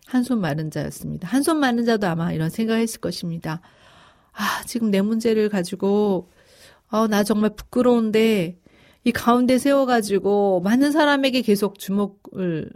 한 0.08 0.24
손 0.24 0.40
마른 0.40 0.72
자였습니다. 0.72 1.28
한 1.28 1.44
손 1.44 1.60
마른 1.60 1.86
자도 1.86 2.08
아마 2.08 2.32
이런 2.32 2.50
생각을 2.50 2.82
했을 2.82 3.00
것입니다. 3.02 3.62
아, 4.34 4.64
지금 4.66 4.90
내 4.92 5.02
문제를 5.02 5.50
가지고, 5.50 6.30
어, 6.90 7.08
나 7.08 7.24
정말 7.24 7.56
부끄러운데, 7.56 8.58
이 9.04 9.12
가운데 9.12 9.58
세워가지고 9.58 10.62
많은 10.62 10.92
사람에게 10.92 11.42
계속 11.42 11.80
주목을 11.80 12.72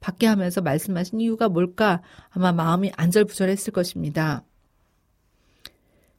받게 0.00 0.26
하면서 0.26 0.60
말씀하신 0.60 1.20
이유가 1.20 1.48
뭘까? 1.48 2.02
아마 2.30 2.52
마음이 2.52 2.92
안절부절했을 2.96 3.72
것입니다. 3.72 4.44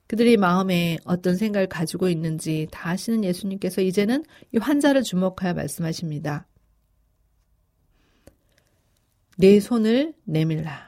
그들이 0.07 0.37
마음에 0.37 0.97
어떤 1.03 1.35
생각을 1.35 1.67
가지고 1.67 2.07
있는지 2.09 2.67
다 2.71 2.89
아시는 2.91 3.23
예수님께서 3.23 3.81
이제는 3.81 4.23
이 4.53 4.57
환자를 4.57 5.03
주목하여 5.03 5.53
말씀하십니다. 5.53 6.47
내 9.37 9.59
손을 9.59 10.13
내밀라. 10.23 10.87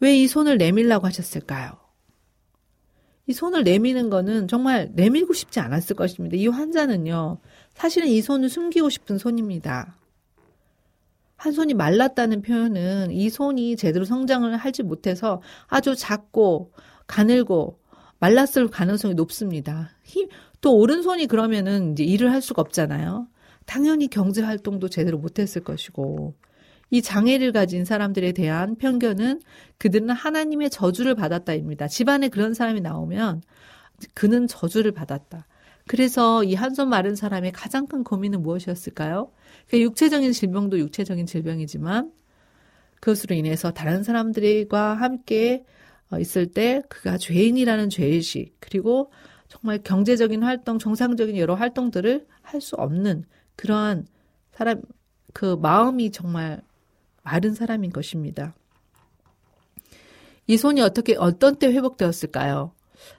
왜 0.00 0.16
이 0.16 0.26
손을 0.26 0.56
내밀라고 0.56 1.06
하셨을까요? 1.06 1.72
이 3.26 3.32
손을 3.32 3.64
내미는 3.64 4.08
거는 4.08 4.48
정말 4.48 4.90
내밀고 4.94 5.34
싶지 5.34 5.60
않았을 5.60 5.94
것입니다. 5.94 6.36
이 6.36 6.46
환자는요, 6.46 7.38
사실은 7.74 8.08
이 8.08 8.22
손을 8.22 8.48
숨기고 8.48 8.88
싶은 8.88 9.18
손입니다. 9.18 9.96
한 11.36 11.52
손이 11.52 11.74
말랐다는 11.74 12.42
표현은 12.42 13.12
이 13.12 13.30
손이 13.30 13.76
제대로 13.76 14.04
성장을 14.04 14.54
하지 14.56 14.82
못해서 14.82 15.42
아주 15.68 15.94
작고 15.94 16.72
가늘고 17.06 17.79
말랐을 18.20 18.68
가능성이 18.70 19.14
높습니다. 19.14 19.90
힘, 20.04 20.28
또 20.60 20.76
오른손이 20.76 21.26
그러면은 21.26 21.92
이제 21.92 22.04
일을 22.04 22.32
할 22.32 22.42
수가 22.42 22.62
없잖아요. 22.62 23.28
당연히 23.66 24.08
경제 24.08 24.42
활동도 24.42 24.88
제대로 24.88 25.18
못했을 25.18 25.62
것이고, 25.64 26.34
이 26.90 27.02
장애를 27.02 27.52
가진 27.52 27.84
사람들에 27.84 28.32
대한 28.32 28.76
편견은 28.76 29.40
그들은 29.78 30.10
하나님의 30.10 30.70
저주를 30.70 31.14
받았다입니다. 31.14 31.88
집안에 31.88 32.28
그런 32.28 32.52
사람이 32.54 32.80
나오면 32.80 33.42
그는 34.14 34.46
저주를 34.48 34.92
받았다. 34.92 35.46
그래서 35.86 36.44
이 36.44 36.54
한 36.54 36.74
손 36.74 36.88
마른 36.88 37.14
사람의 37.16 37.52
가장 37.52 37.86
큰 37.86 38.04
고민은 38.04 38.42
무엇이었을까요? 38.42 39.32
그 39.68 39.80
육체적인 39.80 40.32
질병도 40.32 40.78
육체적인 40.78 41.26
질병이지만 41.26 42.12
그것으로 43.00 43.34
인해서 43.34 43.70
다른 43.72 44.02
사람들과 44.02 44.94
함께 44.94 45.64
어, 45.64 45.79
있을 46.18 46.46
때 46.46 46.82
그가 46.88 47.16
죄인이라는 47.18 47.88
죄의식 47.90 48.56
그리고 48.60 49.12
정말 49.48 49.78
경제적인 49.82 50.42
활동, 50.42 50.78
정상적인 50.78 51.36
여러 51.36 51.54
활동들을 51.54 52.26
할 52.42 52.60
수 52.60 52.74
없는 52.76 53.24
그러한 53.56 54.06
사람 54.52 54.82
그 55.32 55.56
마음이 55.56 56.10
정말 56.10 56.62
마른 57.22 57.54
사람인 57.54 57.92
것입니다. 57.92 58.54
이 60.46 60.56
손이 60.56 60.80
어떻게 60.80 61.14
어떤 61.16 61.56
때 61.56 61.68
회복되었을까요? 61.68 62.72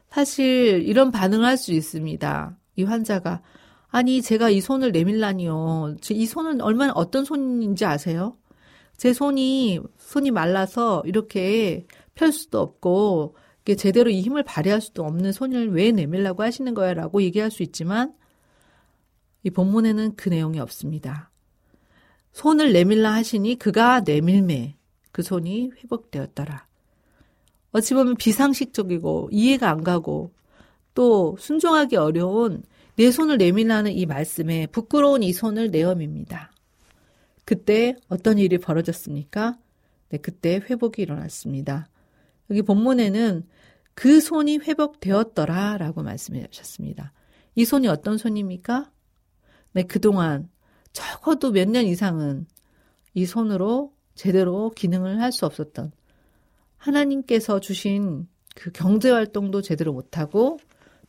사실 0.09 0.83
이런 0.85 1.11
반응을 1.11 1.45
할 1.45 1.57
수 1.57 1.71
있습니다. 1.71 2.57
이 2.75 2.83
환자가 2.83 3.41
아니 3.89 4.21
제가 4.21 4.49
이 4.49 4.59
손을 4.61 4.91
내밀라니요. 4.91 5.95
이 6.11 6.25
손은 6.25 6.61
얼마나 6.61 6.93
어떤 6.93 7.23
손인지 7.23 7.85
아세요? 7.85 8.35
제 8.97 9.13
손이 9.13 9.79
손이 9.97 10.31
말라서 10.31 11.03
이렇게 11.05 11.85
펼 12.21 12.31
수도 12.31 12.59
없고 12.59 13.35
제대로 13.79 14.11
이 14.11 14.21
힘을 14.21 14.43
발휘할 14.43 14.79
수도 14.79 15.03
없는 15.03 15.31
손을 15.31 15.71
왜 15.71 15.91
내밀라고 15.91 16.43
하시는 16.43 16.71
거야라고 16.75 17.23
얘기할 17.23 17.49
수 17.49 17.63
있지만 17.63 18.13
이 19.41 19.49
본문에는 19.49 20.15
그 20.15 20.29
내용이 20.29 20.59
없습니다. 20.59 21.31
손을 22.31 22.73
내밀라 22.73 23.11
하시니 23.11 23.55
그가 23.55 24.01
내밀매 24.01 24.77
그 25.11 25.23
손이 25.23 25.71
회복되었더라. 25.77 26.67
어찌 27.71 27.95
보면 27.95 28.17
비상식적이고 28.17 29.29
이해가 29.31 29.71
안 29.71 29.83
가고 29.83 30.31
또 30.93 31.35
순종하기 31.39 31.95
어려운 31.95 32.61
내 32.97 33.09
손을 33.09 33.39
내밀라는 33.39 33.93
이 33.93 34.05
말씀에 34.05 34.67
부끄러운 34.67 35.23
이 35.23 35.33
손을 35.33 35.71
내어밉니다. 35.71 36.51
그때 37.45 37.95
어떤 38.09 38.37
일이 38.37 38.59
벌어졌습니까? 38.59 39.57
네, 40.09 40.17
그때 40.19 40.61
회복이 40.69 41.01
일어났습니다. 41.01 41.87
여기 42.51 42.61
본문에는 42.61 43.47
그 43.95 44.21
손이 44.21 44.59
회복되었더라 44.59 45.77
라고 45.77 46.03
말씀해 46.03 46.47
주셨습니다. 46.51 47.13
이 47.55 47.65
손이 47.65 47.87
어떤 47.87 48.17
손입니까? 48.17 48.91
네, 49.73 49.83
그동안 49.83 50.49
적어도 50.93 51.51
몇 51.51 51.67
년 51.69 51.85
이상은 51.85 52.45
이 53.13 53.25
손으로 53.25 53.93
제대로 54.15 54.69
기능을 54.71 55.19
할 55.21 55.31
수 55.31 55.45
없었던 55.45 55.91
하나님께서 56.77 57.59
주신 57.59 58.27
그 58.55 58.71
경제 58.71 59.09
활동도 59.11 59.61
제대로 59.61 59.93
못하고 59.93 60.59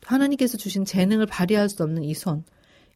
하나님께서 0.02 0.57
주신 0.57 0.85
재능을 0.85 1.26
발휘할 1.26 1.68
수 1.68 1.83
없는 1.83 2.05
이 2.05 2.14
손, 2.14 2.44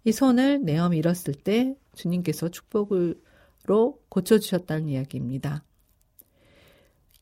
이 0.05 0.13
손을 0.13 0.63
내어 0.65 0.89
밀었을 0.89 1.35
때 1.35 1.75
주님께서 1.95 2.49
축복으로 2.51 4.01
고쳐주셨다는 4.09 4.89
이야기입니다. 4.89 5.65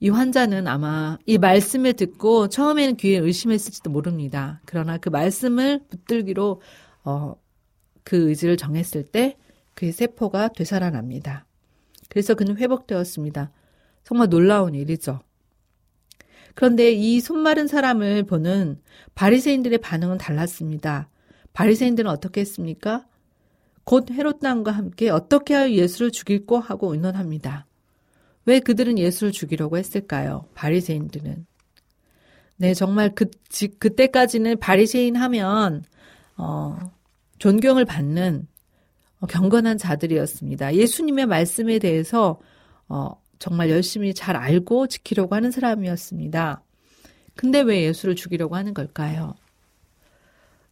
이 0.05 0.11
환자는 0.11 0.67
아마 0.67 1.17
이 1.25 1.39
말씀을 1.39 1.95
듣고 1.95 2.49
처음에는 2.49 2.97
귀에 2.97 3.17
의심했을지도 3.17 3.89
모릅니다. 3.89 4.61
그러나 4.67 4.99
그 4.99 5.09
말씀을 5.09 5.81
붙들기로 5.89 6.61
어, 7.05 7.37
그 8.03 8.29
의지를 8.29 8.59
정했을 8.59 9.05
때 9.05 9.39
그의 9.73 9.93
세포가 9.93 10.49
되살아납니다. 10.49 11.47
그래서 12.11 12.35
그는 12.35 12.59
회복되었습니다. 12.59 13.51
정말 14.03 14.29
놀라운 14.29 14.75
일이죠. 14.75 15.21
그런데 16.55 16.93
이 16.93 17.19
손마른 17.21 17.67
사람을 17.67 18.25
보는 18.25 18.83
바리새인들의 19.15 19.79
반응은 19.79 20.19
달랐습니다. 20.19 21.09
바리새인들은 21.55 22.11
어떻게 22.11 22.43
했습니까? 22.43 23.07
곧 23.85 24.11
헤롯 24.11 24.41
당과 24.41 24.71
함께 24.71 25.09
어떻게 25.09 25.55
하여 25.55 25.71
예수를 25.71 26.11
죽일고 26.11 26.59
하고 26.59 26.93
의논합니다. 26.93 27.65
왜 28.47 28.61
그들은 28.61 28.99
예수를 28.99 29.33
죽이려고 29.33 29.79
했을까요? 29.79 30.47
바리새인들은 30.55 31.47
네 32.57 32.75
정말 32.75 33.15
그 33.15 33.27
그때까지는 33.79 34.59
바리새인 34.59 35.17
하면 35.17 35.85
어 36.37 36.79
존경을 37.39 37.85
받는 37.85 38.47
어, 39.21 39.27
경건한 39.27 39.79
자들이었습니다. 39.79 40.75
예수님의 40.75 41.27
말씀에 41.27 41.79
대해서 41.79 42.39
어, 42.89 43.21
정말 43.39 43.71
열심히 43.71 44.15
잘 44.15 44.37
알고 44.37 44.87
지키려고 44.87 45.35
하는 45.35 45.51
사람이었습니다. 45.51 46.63
근데 47.35 47.61
왜 47.61 47.83
예수를 47.85 48.15
죽이려고 48.15 48.57
하는 48.57 48.75
걸까요? 48.75 49.35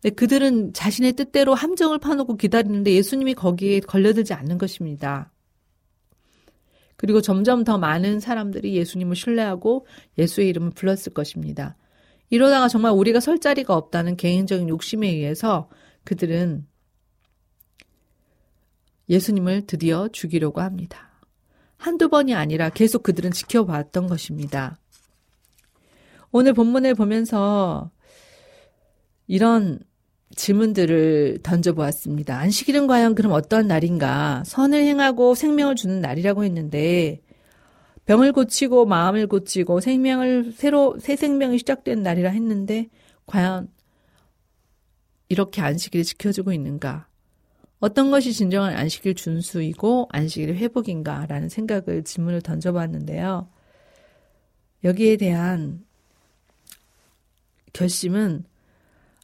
네, 0.02 0.10
그들은 0.10 0.72
자신의 0.72 1.14
뜻대로 1.14 1.54
함정을 1.54 1.98
파놓고 1.98 2.36
기다리는데 2.36 2.92
예수님이 2.92 3.34
거기에 3.34 3.80
걸려들지 3.80 4.34
않는 4.34 4.58
것입니다. 4.58 5.31
그리고 7.02 7.20
점점 7.20 7.64
더 7.64 7.78
많은 7.78 8.20
사람들이 8.20 8.76
예수님을 8.76 9.16
신뢰하고 9.16 9.88
예수의 10.18 10.48
이름을 10.50 10.70
불렀을 10.70 11.12
것입니다. 11.12 11.76
이러다가 12.30 12.68
정말 12.68 12.92
우리가 12.92 13.18
설 13.18 13.40
자리가 13.40 13.74
없다는 13.74 14.16
개인적인 14.16 14.68
욕심에 14.68 15.08
의해서 15.08 15.68
그들은 16.04 16.64
예수님을 19.08 19.66
드디어 19.66 20.06
죽이려고 20.12 20.60
합니다. 20.60 21.10
한두 21.76 22.08
번이 22.08 22.36
아니라 22.36 22.68
계속 22.68 23.02
그들은 23.02 23.32
지켜봤던 23.32 24.06
것입니다. 24.06 24.78
오늘 26.30 26.52
본문을 26.52 26.94
보면서 26.94 27.90
이런 29.26 29.80
질문들을 30.34 31.40
던져보았습니다. 31.42 32.38
안식일은 32.38 32.86
과연 32.86 33.14
그럼 33.14 33.32
어떠한 33.32 33.66
날인가? 33.66 34.42
선을 34.46 34.82
행하고 34.82 35.34
생명을 35.34 35.76
주는 35.76 36.00
날이라고 36.00 36.44
했는데, 36.44 37.20
병을 38.06 38.32
고치고 38.32 38.86
마음을 38.86 39.26
고치고 39.26 39.80
생명을 39.80 40.52
새로, 40.56 40.96
새 40.98 41.16
생명이 41.16 41.58
시작된 41.58 42.02
날이라 42.02 42.30
했는데, 42.30 42.88
과연 43.26 43.68
이렇게 45.28 45.62
안식일을 45.62 46.04
지켜주고 46.04 46.52
있는가? 46.52 47.06
어떤 47.80 48.10
것이 48.10 48.32
진정한 48.32 48.76
안식일 48.76 49.14
준수이고 49.14 50.08
안식일의 50.10 50.56
회복인가라는 50.56 51.48
생각을 51.48 52.04
질문을 52.04 52.40
던져봤는데요. 52.42 53.48
여기에 54.84 55.16
대한 55.16 55.84
결심은 57.72 58.44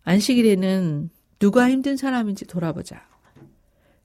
안식일에는 0.09 1.11
누가 1.38 1.68
힘든 1.68 1.99
사람인지 1.99 2.47
돌아보자. 2.47 3.07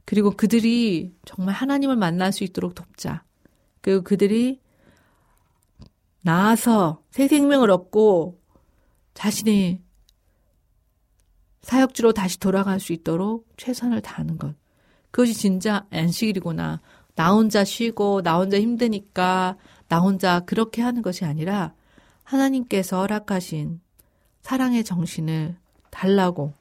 그리고 0.03 0.31
그들이 0.31 1.15
정말 1.23 1.55
하나님을 1.55 1.95
만날 1.95 2.33
수 2.33 2.43
있도록 2.43 2.75
돕자. 2.75 3.23
그리고 3.79 4.03
그들이 4.03 4.59
나아서 6.19 7.01
새 7.09 7.29
생명을 7.29 7.71
얻고 7.71 8.37
자신의 9.13 9.81
사역지로 11.61 12.11
다시 12.11 12.37
돌아갈 12.37 12.81
수 12.81 12.91
있도록 12.91 13.47
최선을 13.55 14.01
다하는 14.01 14.37
것. 14.37 14.55
그것이 15.09 15.33
진짜 15.33 15.87
안식일이구나. 15.89 16.81
나 17.15 17.33
혼자 17.33 17.63
쉬고 17.63 18.21
나 18.23 18.39
혼자 18.39 18.59
힘드니까 18.59 19.55
나 19.87 19.99
혼자 19.99 20.41
그렇게 20.41 20.81
하는 20.81 21.01
것이 21.01 21.23
아니라 21.23 21.73
하나님께서 22.23 22.99
허락하신 22.99 23.79
사랑의 24.41 24.83
정신을 24.83 25.62
달라고 25.93 26.53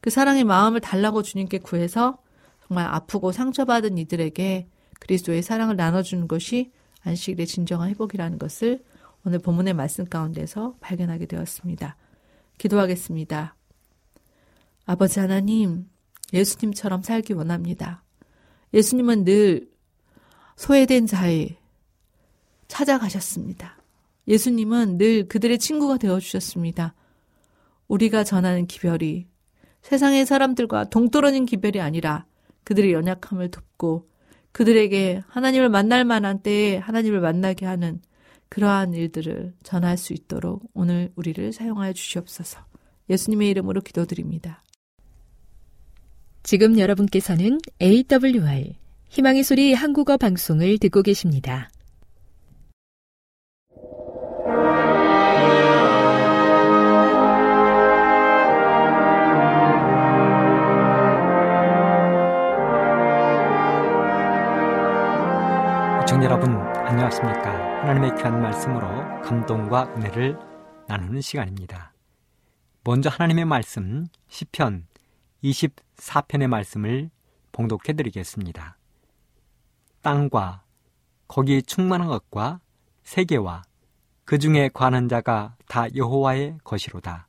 그 0.00 0.10
사랑의 0.10 0.44
마음을 0.44 0.80
달라고 0.80 1.22
주님께 1.22 1.58
구해서 1.58 2.18
정말 2.66 2.86
아프고 2.86 3.32
상처받은 3.32 3.96
이들에게 3.98 4.66
그리스도의 5.00 5.42
사랑을 5.42 5.76
나눠주는 5.76 6.26
것이 6.28 6.72
안식일의 7.04 7.46
진정한 7.46 7.88
회복이라는 7.90 8.38
것을 8.38 8.82
오늘 9.24 9.38
본문의 9.38 9.74
말씀 9.74 10.04
가운데서 10.04 10.76
발견하게 10.80 11.26
되었습니다. 11.26 11.96
기도하겠습니다. 12.58 13.54
아버지 14.84 15.20
하나님, 15.20 15.88
예수님처럼 16.32 17.02
살기 17.02 17.32
원합니다. 17.34 18.02
예수님은 18.74 19.24
늘 19.24 19.70
소외된 20.56 21.06
자에 21.06 21.56
찾아가셨습니다. 22.68 23.76
예수님은 24.26 24.98
늘 24.98 25.28
그들의 25.28 25.58
친구가 25.58 25.98
되어 25.98 26.18
주셨습니다. 26.18 26.94
우리가 27.88 28.24
전하는 28.24 28.66
기별이 28.66 29.26
세상의 29.82 30.26
사람들과 30.26 30.84
동떨어진 30.90 31.46
기별이 31.46 31.80
아니라 31.80 32.24
그들의 32.64 32.92
연약함을 32.92 33.50
돕고 33.50 34.08
그들에게 34.52 35.22
하나님을 35.26 35.68
만날 35.68 36.04
만한 36.04 36.40
때에 36.40 36.76
하나님을 36.76 37.20
만나게 37.20 37.66
하는 37.66 38.00
그러한 38.48 38.92
일들을 38.92 39.54
전할 39.62 39.96
수 39.96 40.12
있도록 40.12 40.62
오늘 40.74 41.10
우리를 41.16 41.52
사용하여 41.52 41.94
주시옵소서. 41.94 42.60
예수님의 43.08 43.48
이름으로 43.50 43.80
기도드립니다. 43.80 44.62
지금 46.42 46.78
여러분께서는 46.78 47.58
AWR 47.80 48.74
희망의 49.08 49.42
소리 49.42 49.74
한국어 49.74 50.16
방송을 50.16 50.78
듣고 50.78 51.02
계십니다. 51.02 51.70
시청자 66.12 66.26
여러분 66.26 66.54
안녕하십니까? 66.54 67.80
하나님의 67.80 68.16
귀한 68.16 68.42
말씀으로 68.42 68.86
감동과 69.22 69.94
은혜를 69.96 70.38
나누는 70.86 71.22
시간입니다. 71.22 71.94
먼저 72.84 73.08
하나님의 73.08 73.46
말씀 73.46 74.04
시편 74.28 74.88
24편의 75.42 76.48
말씀을 76.48 77.08
봉독해 77.52 77.94
드리겠습니다. 77.96 78.76
땅과 80.02 80.64
거기 81.28 81.62
충만한 81.62 82.08
것과 82.08 82.60
세계와 83.04 83.62
그 84.26 84.38
중에 84.38 84.68
관한 84.74 85.08
자가 85.08 85.56
다 85.66 85.86
여호와의 85.96 86.58
것이로다. 86.62 87.26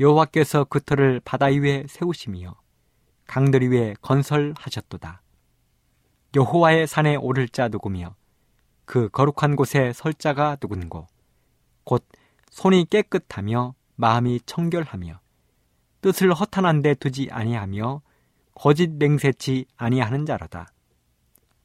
여호와께서 0.00 0.64
그 0.64 0.80
터를 0.80 1.20
바다 1.24 1.46
위에 1.46 1.84
세우시며 1.88 2.56
강들 3.28 3.70
위에 3.70 3.94
건설하셨도다 4.02 5.22
여호와의 6.34 6.86
산에 6.86 7.16
오를 7.16 7.48
자 7.48 7.68
누구며 7.68 8.14
그 8.84 9.08
거룩한 9.08 9.56
곳에 9.56 9.92
설 9.92 10.12
자가 10.12 10.56
누군고 10.60 11.06
곧 11.84 12.04
손이 12.50 12.86
깨끗하며 12.90 13.74
마음이 13.96 14.40
청결하며 14.44 15.20
뜻을 16.00 16.34
허탄한 16.34 16.82
데 16.82 16.94
두지 16.94 17.28
아니하며 17.30 18.02
거짓 18.54 18.90
맹세치 18.90 19.66
아니하는 19.76 20.26
자로다. 20.26 20.68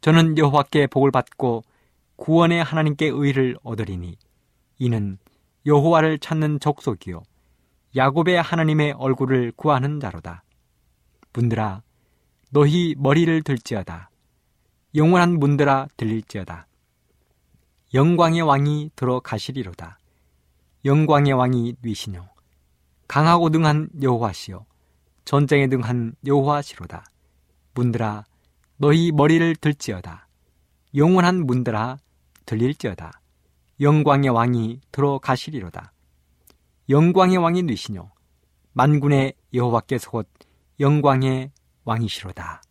저는 0.01 0.37
여호와께 0.37 0.87
복을 0.87 1.11
받고 1.11 1.63
구원의 2.15 2.63
하나님께 2.63 3.07
의를 3.07 3.57
얻으리니 3.63 4.17
이는 4.77 5.17
여호와를 5.65 6.19
찾는 6.19 6.59
족속이요 6.59 7.23
야곱의 7.95 8.41
하나님의 8.41 8.93
얼굴을 8.93 9.51
구하는 9.55 9.99
자로다. 9.99 10.43
분들아 11.33 11.81
너희 12.51 12.95
머리를 12.97 13.41
들지어다. 13.43 14.08
영원한 14.95 15.37
문들아 15.37 15.87
들릴지어다. 15.97 16.67
영광의 17.93 18.41
왕이 18.41 18.91
들어가시리로다. 18.95 19.99
영광의 20.85 21.33
왕이 21.33 21.75
뉘시뇨. 21.81 22.27
강하고 23.07 23.49
능한 23.49 23.89
여호와시요. 24.01 24.65
전쟁에 25.25 25.67
능한 25.67 26.15
여호와시로다. 26.25 27.05
문들아 27.75 28.25
너희 28.77 29.11
머리를 29.11 29.55
들지어다. 29.57 30.27
영원한 30.95 31.45
문들아 31.45 31.97
들릴지어다. 32.45 33.21
영광의 33.81 34.29
왕이 34.31 34.81
들어가시리로다. 34.91 35.93
영광의 36.89 37.37
왕이 37.37 37.63
뉘시뇨. 37.63 38.09
만군의 38.73 39.33
여호와께서 39.53 40.09
곧 40.09 40.27
영광의 40.79 41.51
왕이시로다. 41.83 42.61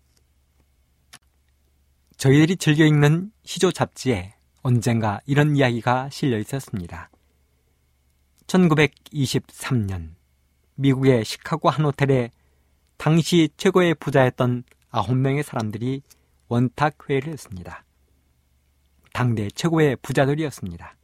저희들이 2.19 2.57
즐겨 2.57 2.85
읽는 2.85 3.31
시조 3.45 3.71
잡지에 3.71 4.35
언젠가 4.63 5.21
이런 5.25 5.57
이야기가 5.57 6.11
실려 6.11 6.37
있었습니다. 6.39 7.11
1923년 8.49 10.15
미국의 10.75 11.25
시카고 11.25 11.71
한 11.71 11.85
호텔에 11.85 12.33
당시 12.97 13.49
최고의 13.57 13.95
부자였던 13.95 14.65
9명의 14.91 15.45
사람들이 15.45 16.03
원탁 16.49 17.09
회의를 17.09 17.33
했습니다. 17.33 17.85
당대 19.13 19.49
최고의 19.49 19.97
부자들이었습니다. 20.03 20.97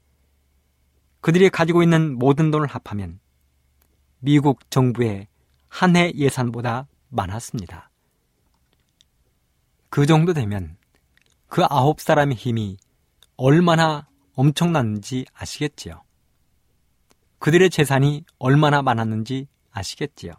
그들이 1.20 1.48
가지고 1.48 1.84
있는 1.84 2.18
모든 2.18 2.50
돈을 2.50 2.66
합하면 2.66 3.20
미국 4.18 4.68
정부의 4.68 5.28
한 5.68 5.94
해 5.94 6.10
예산보다 6.16 6.88
많았습니다. 7.10 7.90
그 9.90 10.06
정도 10.06 10.32
되면 10.32 10.76
그 11.54 11.62
아홉 11.70 12.00
사람의 12.00 12.36
힘이 12.36 12.78
얼마나 13.36 14.08
엄청났는지 14.34 15.24
아시겠지요? 15.32 16.02
그들의 17.38 17.70
재산이 17.70 18.24
얼마나 18.40 18.82
많았는지 18.82 19.46
아시겠지요? 19.70 20.32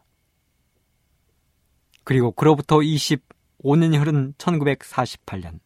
그리고 2.04 2.34
그로부터 2.34 2.80
25년이 2.80 3.98
흐른 3.98 4.34
1948년 4.38 5.62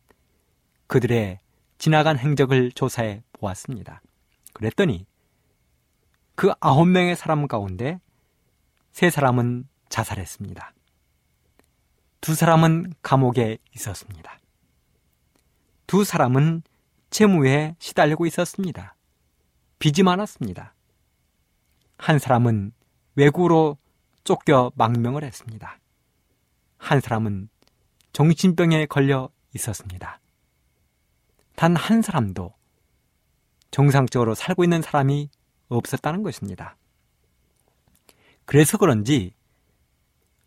그들의 0.86 1.40
지나간 1.80 2.20
행적을 2.20 2.72
조사해 2.72 3.24
보았습니다. 3.34 4.04
그랬더니 4.54 5.08
그 6.36 6.52
아홉 6.60 6.88
명의 6.88 7.16
사람 7.16 7.48
가운데 7.48 8.00
세 8.92 9.10
사람은 9.10 9.68
자살했습니다. 9.90 10.74
두 12.22 12.36
사람은 12.36 12.94
감옥에 13.02 13.58
있었습니다. 13.74 14.40
두 15.90 16.04
사람은 16.04 16.62
채무에 17.10 17.76
시달리고 17.80 18.28
있었습니다. 18.28 18.96
빚이 19.80 20.04
많았습니다. 20.04 20.76
한 21.98 22.20
사람은 22.20 22.74
외구로 23.16 23.80
쫓겨 24.24 24.72
망명을 24.76 25.24
했습니다. 25.24 25.80
한 26.78 27.02
사람은 27.02 27.50
정신병에 28.14 28.86
걸려 28.86 29.32
있었습니다. 29.56 30.20
단 31.56 31.76
한 31.76 32.04
사람도 32.04 32.54
정상적으로 33.72 34.36
살고 34.36 34.64
있는 34.64 34.84
사람이 34.84 35.32
없었다는 35.70 36.22
것입니다. 36.22 36.78
그래서 38.46 38.78
그런지 38.78 39.34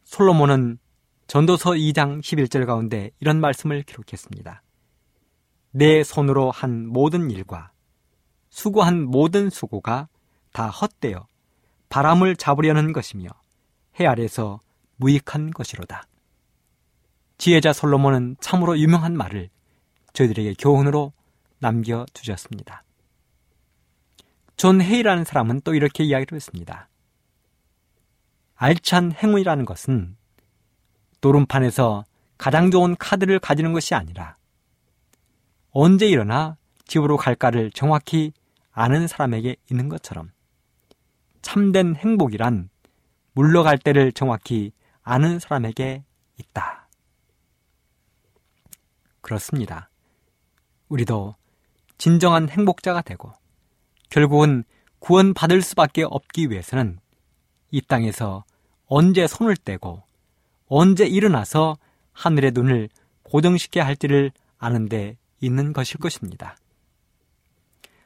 솔로몬은 0.05 0.79
전도서 1.27 1.73
2장 1.73 2.21
11절 2.21 2.65
가운데 2.65 3.11
이런 3.19 3.41
말씀을 3.41 3.83
기록했습니다. 3.83 4.63
내 5.73 6.05
손으로 6.05 6.51
한 6.51 6.87
모든 6.87 7.31
일과 7.31 7.73
수고한 8.51 9.05
모든 9.05 9.49
수고가 9.49 10.09
다 10.53 10.69
헛되어 10.69 11.27
바람을 11.89 12.37
잡으려는 12.37 12.93
것이며 12.93 13.29
해 13.99 14.07
아래서 14.07 14.61
무익한 14.97 15.51
것이로다. 15.51 16.07
지혜자 17.39 17.73
솔로몬은 17.73 18.37
참으로 18.41 18.79
유명한 18.79 19.17
말을 19.17 19.49
저희들에게 20.13 20.55
교훈으로 20.59 21.13
남겨주셨습니다. 21.59 22.85
존 24.57 24.81
헤이라는 24.81 25.25
사람은 25.25 25.63
또 25.63 25.75
이렇게 25.75 26.05
이야기를 26.05 26.37
했습니다. 26.37 26.89
알찬 28.55 29.13
행운이라는 29.13 29.65
것은 29.65 30.17
노름판에서 31.23 32.05
가장 32.37 32.71
좋은 32.71 32.95
카드를 32.97 33.39
가지는 33.39 33.73
것이 33.73 33.95
아니라 33.95 34.37
언제 35.73 36.07
일어나 36.07 36.57
집으로 36.87 37.17
갈까를 37.17 37.71
정확히 37.71 38.33
아는 38.73 39.07
사람에게 39.07 39.57
있는 39.71 39.89
것처럼 39.89 40.31
참된 41.41 41.97
행복이란 41.97 42.69
물러갈 43.33 43.79
때를 43.79 44.13
정확히 44.13 44.73
아는 45.03 45.39
사람에게 45.39 46.05
있다. 46.39 46.89
그렇습니다. 49.23 49.89
우리도 50.89 51.37
진정한 51.97 52.51
행복자가 52.51 53.01
되고 53.01 53.33
결국은 54.11 54.65
구원받을 54.99 55.63
수밖에 55.63 56.05
없기 56.05 56.51
위해서는 56.51 56.99
이 57.71 57.81
땅에서 57.81 58.45
언제 58.87 59.27
손을 59.27 59.57
떼고 59.57 60.03
언제 60.67 61.07
일어나서 61.07 61.79
하늘의 62.13 62.53
눈을 62.53 62.91
고정시켜야 63.23 63.87
할지를 63.87 64.33
아는데 64.59 65.17
있는 65.43 65.75
것일 65.75 65.99
것입니다. 65.99 66.57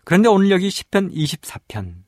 그런데 0.05 0.29
오늘 0.29 0.51
여기 0.51 0.69
10편 0.69 1.13
24편 1.15 2.03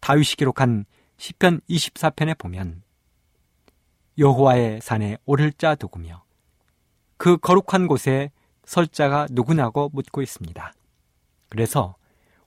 다윗이 0.00 0.24
기록한 0.36 0.84
10편 1.18 1.60
24편에 1.68 2.36
보면 2.36 2.82
여호와의 4.18 4.80
산에 4.80 5.16
오를 5.24 5.52
자 5.52 5.76
누구며 5.80 6.24
그 7.16 7.36
거룩한 7.36 7.86
곳에 7.86 8.32
설 8.64 8.88
자가 8.88 9.26
누구냐고 9.30 9.90
묻고 9.92 10.22
있습니다. 10.22 10.72
그래서 11.48 11.96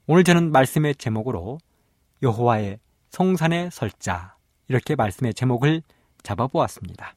오늘 0.06 0.24
저는 0.24 0.52
말씀의 0.52 0.96
제목으로 0.96 1.58
여호와의 2.22 2.78
성산에 3.10 3.70
설 3.70 3.90
자 3.98 4.36
이렇게 4.68 4.96
말씀의 4.96 5.34
제목을 5.34 5.82
잡아보았습니다. 6.22 7.14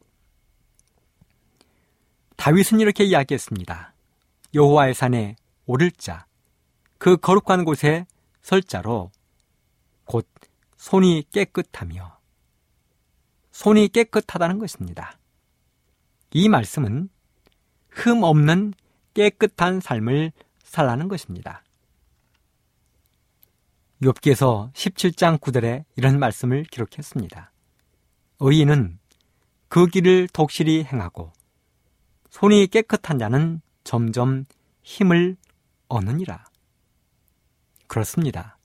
다윗은 2.35 2.79
이렇게 2.79 3.03
이야기했습니다. 3.03 3.88
여호와의 4.53 4.93
산에 4.93 5.35
오를 5.65 5.91
자, 5.91 6.25
그 6.97 7.17
거룩한 7.17 7.65
곳에 7.65 8.05
설 8.41 8.63
자로 8.63 9.11
곧 10.05 10.27
손이 10.77 11.25
깨끗하며 11.31 12.17
손이 13.51 13.89
깨끗하다는 13.89 14.59
것입니다. 14.59 15.19
이 16.31 16.49
말씀은 16.49 17.09
흠 17.89 18.23
없는 18.23 18.73
깨끗한 19.13 19.81
삶을 19.81 20.31
살라는 20.63 21.07
것입니다. 21.07 21.63
욥기에서 24.01 24.71
17장 24.73 25.39
9절에 25.39 25.83
이런 25.97 26.19
말씀을 26.19 26.63
기록했습니다. 26.63 27.51
의인은 28.39 28.97
그 29.67 29.87
길을 29.87 30.29
독실히 30.29 30.85
행하고 30.85 31.33
손이 32.29 32.67
깨끗한 32.67 33.19
자는 33.19 33.61
점점 33.89 34.45
힘을 34.83 35.35
얻느니라. 35.87 36.45
그렇습니다. 37.87 38.59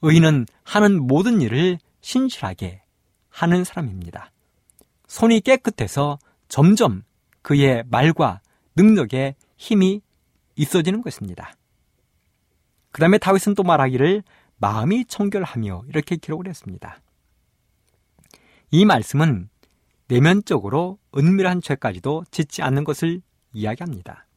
의인은 0.00 0.46
하는 0.62 1.08
모든 1.08 1.40
일을 1.40 1.80
신실하게 2.02 2.80
하는 3.30 3.64
사람입니다. 3.64 4.30
손이 5.08 5.40
깨끗해서 5.40 6.20
점점 6.46 7.02
그의 7.42 7.82
말과 7.88 8.42
능력에 8.76 9.34
힘이 9.56 10.02
있어지는 10.54 11.02
것입니다. 11.02 11.52
그 12.92 13.00
다음에 13.00 13.18
다윗은 13.18 13.56
또 13.56 13.64
말하기를 13.64 14.22
마음이 14.58 15.06
청결하며 15.06 15.86
이렇게 15.88 16.14
기록을 16.14 16.46
했습니다. 16.46 17.00
이 18.70 18.84
말씀은 18.84 19.48
내면적으로 20.06 21.00
은밀한 21.16 21.60
죄까지도 21.60 22.22
짓지 22.30 22.62
않는 22.62 22.84
것을 22.84 23.20
이야기합니다. 23.52 24.28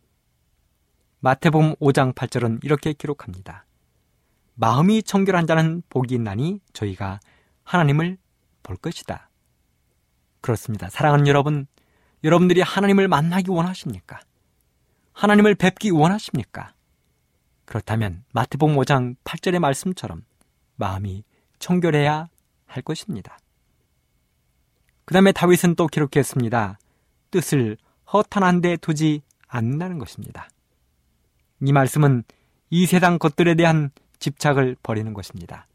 마태복음 1.24 1.76
5장 1.76 2.14
8절은 2.14 2.66
이렇게 2.66 2.92
기록합니다. 2.92 3.66
마음이 4.56 5.04
청결한 5.04 5.48
자는 5.48 5.82
복이 5.88 6.14
있나니 6.16 6.60
저희가 6.74 7.22
하나님을 7.64 8.18
볼 8.62 8.76
것이다. 8.76 9.30
그렇습니다. 10.42 10.90
사랑하는 10.90 11.28
여러분, 11.28 11.66
여러분들이 12.26 12.60
하나님을 12.60 13.08
만나기 13.08 13.52
원하십니까? 13.52 14.20
하나님을 15.14 15.56
뵙기 15.56 15.92
원하십니까? 15.92 16.74
그렇다면 17.64 18.26
마태복음 18.34 18.76
5장 18.76 19.16
8절의 19.24 19.60
말씀처럼 19.60 20.26
마음이 20.76 21.24
청결해야 21.58 22.28
할 22.66 22.84
것입니다. 22.84 23.40
그 25.06 25.14
다음에 25.14 25.32
다윗은 25.32 25.76
또 25.76 25.88
기록했습니다. 25.88 26.80
뜻을 27.32 27.78
허탄한 28.12 28.60
데 28.60 28.76
두지 28.76 29.22
않는다는 29.48 30.00
것입니다. 30.00 30.50
이 31.62 31.72
말씀은 31.72 32.24
이 32.70 32.86
세상 32.86 33.20
것들에 33.20 33.56
대한 33.56 33.92
집착을 34.20 34.76
버리는 34.84 35.14
것입니다. 35.14 35.68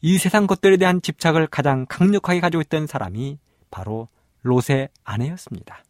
이 0.00 0.18
세상 0.18 0.46
것들에 0.46 0.78
대한 0.78 1.00
집착을 1.00 1.46
가장 1.46 1.86
강력하게 1.88 2.40
가지고 2.40 2.60
있던 2.62 2.86
사람이 2.86 3.38
바로 3.70 4.08
롯의 4.42 4.88
아내였습니다. 5.04 5.84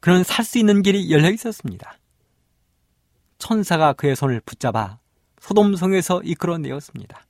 그는 0.00 0.22
살 0.22 0.44
수 0.44 0.58
있는 0.58 0.82
길이 0.82 1.10
열려 1.10 1.30
있었습니다. 1.30 1.98
천사가 3.38 3.94
그의 3.94 4.14
손을 4.14 4.40
붙잡아 4.40 4.98
소돔성에서 5.40 6.22
이끌어내었습니다. 6.22 7.26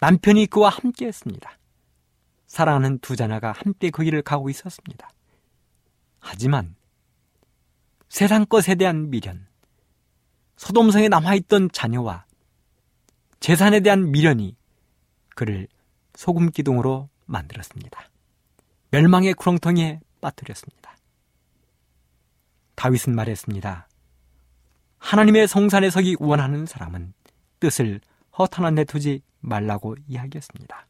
남편이 0.00 0.46
그와 0.46 0.70
함께 0.70 1.06
했습니다. 1.06 1.58
사랑하는 2.46 2.98
두 3.00 3.14
자녀가 3.16 3.52
함께 3.52 3.90
그 3.90 4.02
길을 4.02 4.22
가고 4.22 4.48
있었습니다. 4.50 5.10
하지만 6.20 6.74
세상 8.12 8.44
것에 8.44 8.74
대한 8.74 9.08
미련, 9.08 9.46
소돔성에 10.58 11.08
남아있던 11.08 11.70
자녀와 11.72 12.26
재산에 13.40 13.80
대한 13.80 14.10
미련이 14.10 14.54
그를 15.34 15.66
소금 16.14 16.50
기둥으로 16.50 17.08
만들었습니다. 17.24 18.10
멸망의 18.90 19.32
구렁텅이에 19.32 20.00
빠뜨렸습니다. 20.20 20.94
다윗은 22.74 23.14
말했습니다. 23.14 23.88
하나님의 24.98 25.48
성산에 25.48 25.88
서기 25.88 26.14
원하는 26.20 26.66
사람은 26.66 27.14
뜻을 27.60 28.02
허탄한 28.38 28.74
데 28.74 28.84
두지 28.84 29.22
말라고 29.40 29.96
이야기했습니다. 30.06 30.86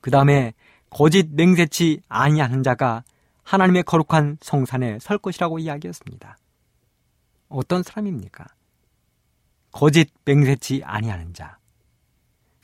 그 0.00 0.12
다음에 0.12 0.54
거짓 0.88 1.28
맹세치 1.32 2.02
아니하는 2.06 2.62
자가 2.62 3.02
하나님의 3.42 3.82
거룩한 3.84 4.38
성산에 4.40 4.98
설 5.00 5.18
것이라고 5.18 5.58
이야기했습니다. 5.58 6.36
어떤 7.48 7.82
사람입니까? 7.82 8.46
거짓 9.70 10.12
맹세치 10.24 10.82
아니하는 10.84 11.34
자. 11.34 11.58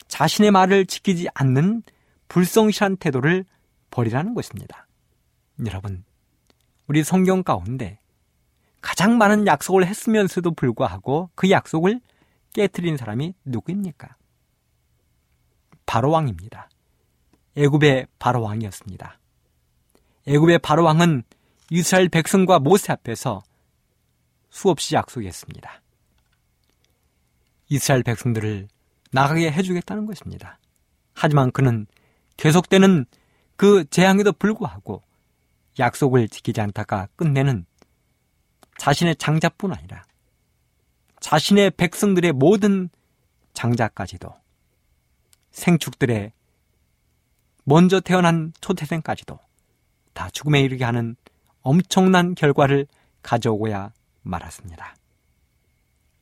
자신의 0.07 0.51
말을 0.51 0.85
지키지 0.85 1.27
않는 1.33 1.83
불성실한 2.27 2.97
태도를 2.97 3.45
버리라는 3.91 4.33
것입니다. 4.33 4.87
여러분, 5.65 6.03
우리 6.87 7.03
성경 7.03 7.43
가운데 7.43 7.99
가장 8.81 9.17
많은 9.17 9.45
약속을 9.45 9.85
했으면서도 9.85 10.51
불구하고 10.51 11.29
그 11.35 11.49
약속을 11.49 11.99
깨뜨린 12.53 12.97
사람이 12.97 13.35
누구입니까? 13.45 14.15
바로왕입니다. 15.85 16.69
애굽의 17.55 18.07
바로왕이었습니다. 18.19 19.18
애굽의 20.29 20.59
바로 20.59 20.83
왕은 20.83 21.23
이스라엘 21.71 22.07
백성과 22.07 22.59
모세 22.59 22.93
앞에서 22.93 23.41
수없이 24.51 24.93
약속했습니다. 24.93 25.81
이스라엘 27.69 28.03
백성들을 28.03 28.67
나가게 29.11 29.51
해주겠다는 29.51 30.05
것입니다. 30.05 30.59
하지만 31.15 31.51
그는 31.51 31.87
계속되는 32.37 33.05
그 33.55 33.85
재앙에도 33.89 34.31
불구하고 34.31 35.01
약속을 35.79 36.29
지키지 36.29 36.61
않다가 36.61 37.07
끝내는 37.15 37.65
자신의 38.77 39.15
장자뿐 39.15 39.73
아니라 39.73 40.03
자신의 41.21 41.71
백성들의 41.71 42.33
모든 42.33 42.89
장자까지도 43.53 44.31
생축들의 45.51 46.31
먼저 47.63 47.99
태어난 47.99 48.53
초태생까지도 48.61 49.39
다 50.13 50.29
죽음에 50.29 50.61
이르게 50.61 50.83
하는 50.83 51.15
엄청난 51.61 52.35
결과를 52.35 52.87
가져오고야 53.21 53.91
말았습니다. 54.21 54.95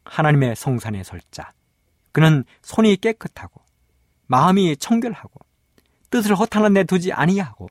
하나님의 0.05 0.55
성산에 0.55 1.03
설 1.03 1.19
자. 1.31 1.51
그는 2.11 2.43
손이 2.63 2.97
깨끗하고 2.97 3.61
마음이 4.27 4.77
청결하고 4.77 5.39
뜻을 6.09 6.35
허탄한 6.35 6.73
내 6.73 6.83
두지 6.83 7.13
아니하고 7.13 7.69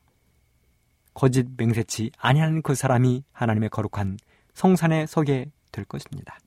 거짓 1.15 1.47
맹세치 1.57 2.13
아니하는 2.19 2.63
그 2.63 2.75
사람이 2.75 3.25
하나님의 3.33 3.71
거룩한 3.71 4.19
성산에 4.55 5.07
서게 5.07 5.51
될 5.73 5.85
것입니다. 5.85 6.39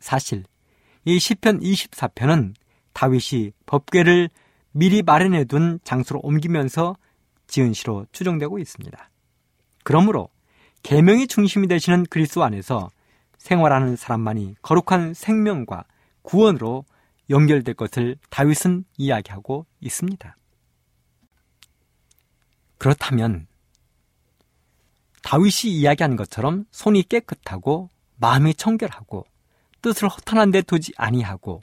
사실 0.00 0.44
이 1.04 1.18
시편 1.18 1.60
24편은 1.60 2.54
다윗이 2.92 3.52
법궤를 3.66 4.30
미리 4.72 5.02
마련해 5.02 5.44
둔 5.44 5.78
장소로 5.84 6.20
옮기면서 6.22 6.96
지은 7.52 7.74
시로 7.74 8.06
추정되고 8.12 8.58
있습니다. 8.58 9.10
그러므로 9.84 10.30
계명이 10.82 11.26
중심이 11.26 11.68
되시는 11.68 12.06
그리스도 12.06 12.42
안에서 12.42 12.90
생활하는 13.36 13.94
사람만이 13.94 14.56
거룩한 14.62 15.12
생명과 15.12 15.84
구원으로 16.22 16.86
연결될 17.28 17.74
것을 17.74 18.16
다윗은 18.30 18.84
이야기하고 18.96 19.66
있습니다. 19.80 20.36
그렇다면 22.78 23.46
다윗이 25.22 25.72
이야기한 25.72 26.16
것처럼 26.16 26.64
손이 26.70 27.02
깨끗하고 27.04 27.90
마음이 28.16 28.54
청결하고 28.54 29.26
뜻을 29.82 30.08
허탄한 30.08 30.52
데 30.52 30.62
두지 30.62 30.92
아니하고 30.96 31.62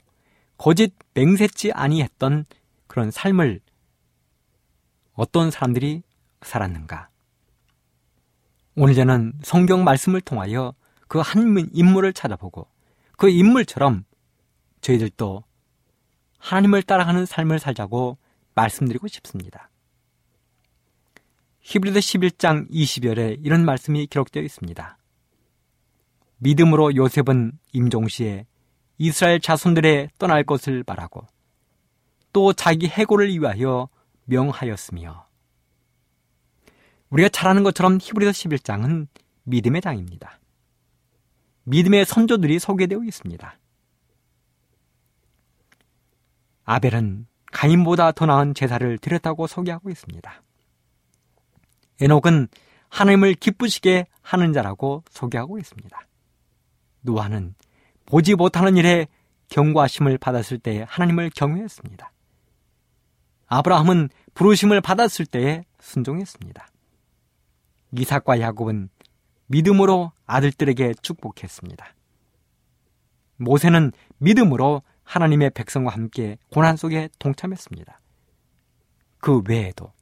거짓 0.56 0.94
맹세치 1.14 1.72
아니했던 1.72 2.44
그런 2.86 3.10
삶을 3.10 3.60
어떤 5.20 5.50
사람들이 5.50 6.02
살았는가? 6.40 7.10
오늘 8.74 8.94
저는 8.94 9.34
성경 9.42 9.84
말씀을 9.84 10.22
통하여 10.22 10.72
그 11.08 11.20
한 11.20 11.68
인물을 11.74 12.10
찾아보고 12.14 12.66
그 13.18 13.28
인물처럼 13.28 14.04
저희들도 14.80 15.44
하나님을 16.38 16.82
따라가는 16.84 17.26
삶을 17.26 17.58
살자고 17.58 18.16
말씀드리고 18.54 19.08
싶습니다. 19.08 19.68
히브리서 21.60 21.98
11장 21.98 22.70
20절에 22.70 23.40
이런 23.44 23.66
말씀이 23.66 24.06
기록되어 24.06 24.42
있습니다. 24.42 24.96
믿음으로 26.38 26.96
요셉은 26.96 27.58
임종시에 27.74 28.46
이스라엘 28.96 29.38
자손들의 29.38 30.12
떠날 30.18 30.44
것을 30.44 30.82
바라고 30.82 31.26
또 32.32 32.54
자기 32.54 32.86
해고를 32.86 33.28
위하여 33.28 33.90
명하였으며 34.24 35.26
우리가 37.10 37.28
잘 37.28 37.48
아는 37.48 37.62
것처럼 37.62 37.98
히브리서 38.00 38.30
11장은 38.30 39.08
믿음의 39.44 39.80
장입니다. 39.80 40.38
믿음의 41.64 42.04
선조들이 42.04 42.58
소개되어 42.58 43.02
있습니다. 43.04 43.58
아벨은 46.64 47.26
가인보다 47.52 48.12
더 48.12 48.26
나은 48.26 48.54
제사를 48.54 48.98
드렸다고 48.98 49.46
소개하고 49.46 49.90
있습니다. 49.90 50.42
에녹은 52.00 52.48
하나님을 52.88 53.34
기쁘시게 53.34 54.06
하는 54.22 54.52
자라고 54.52 55.02
소개하고 55.10 55.58
있습니다. 55.58 56.06
노아는 57.02 57.54
보지 58.06 58.34
못하는 58.34 58.76
일에 58.76 59.08
경과심을 59.48 60.18
받았을 60.18 60.58
때 60.58 60.84
하나님을 60.88 61.30
경외했습니다. 61.34 62.12
아브라함은 63.50 64.10
부르심을 64.34 64.80
받았을 64.80 65.26
때에 65.26 65.64
순종했습니다. 65.80 66.68
이삭과 67.98 68.40
야곱은 68.40 68.88
믿음으로 69.46 70.12
아들들에게 70.24 70.94
축복했습니다. 71.02 71.94
모세는 73.36 73.90
믿음으로 74.18 74.82
하나님의 75.02 75.50
백성과 75.50 75.90
함께 75.90 76.38
고난 76.52 76.76
속에 76.76 77.08
동참했습니다. 77.18 78.00
그 79.18 79.42
외에도 79.48 79.92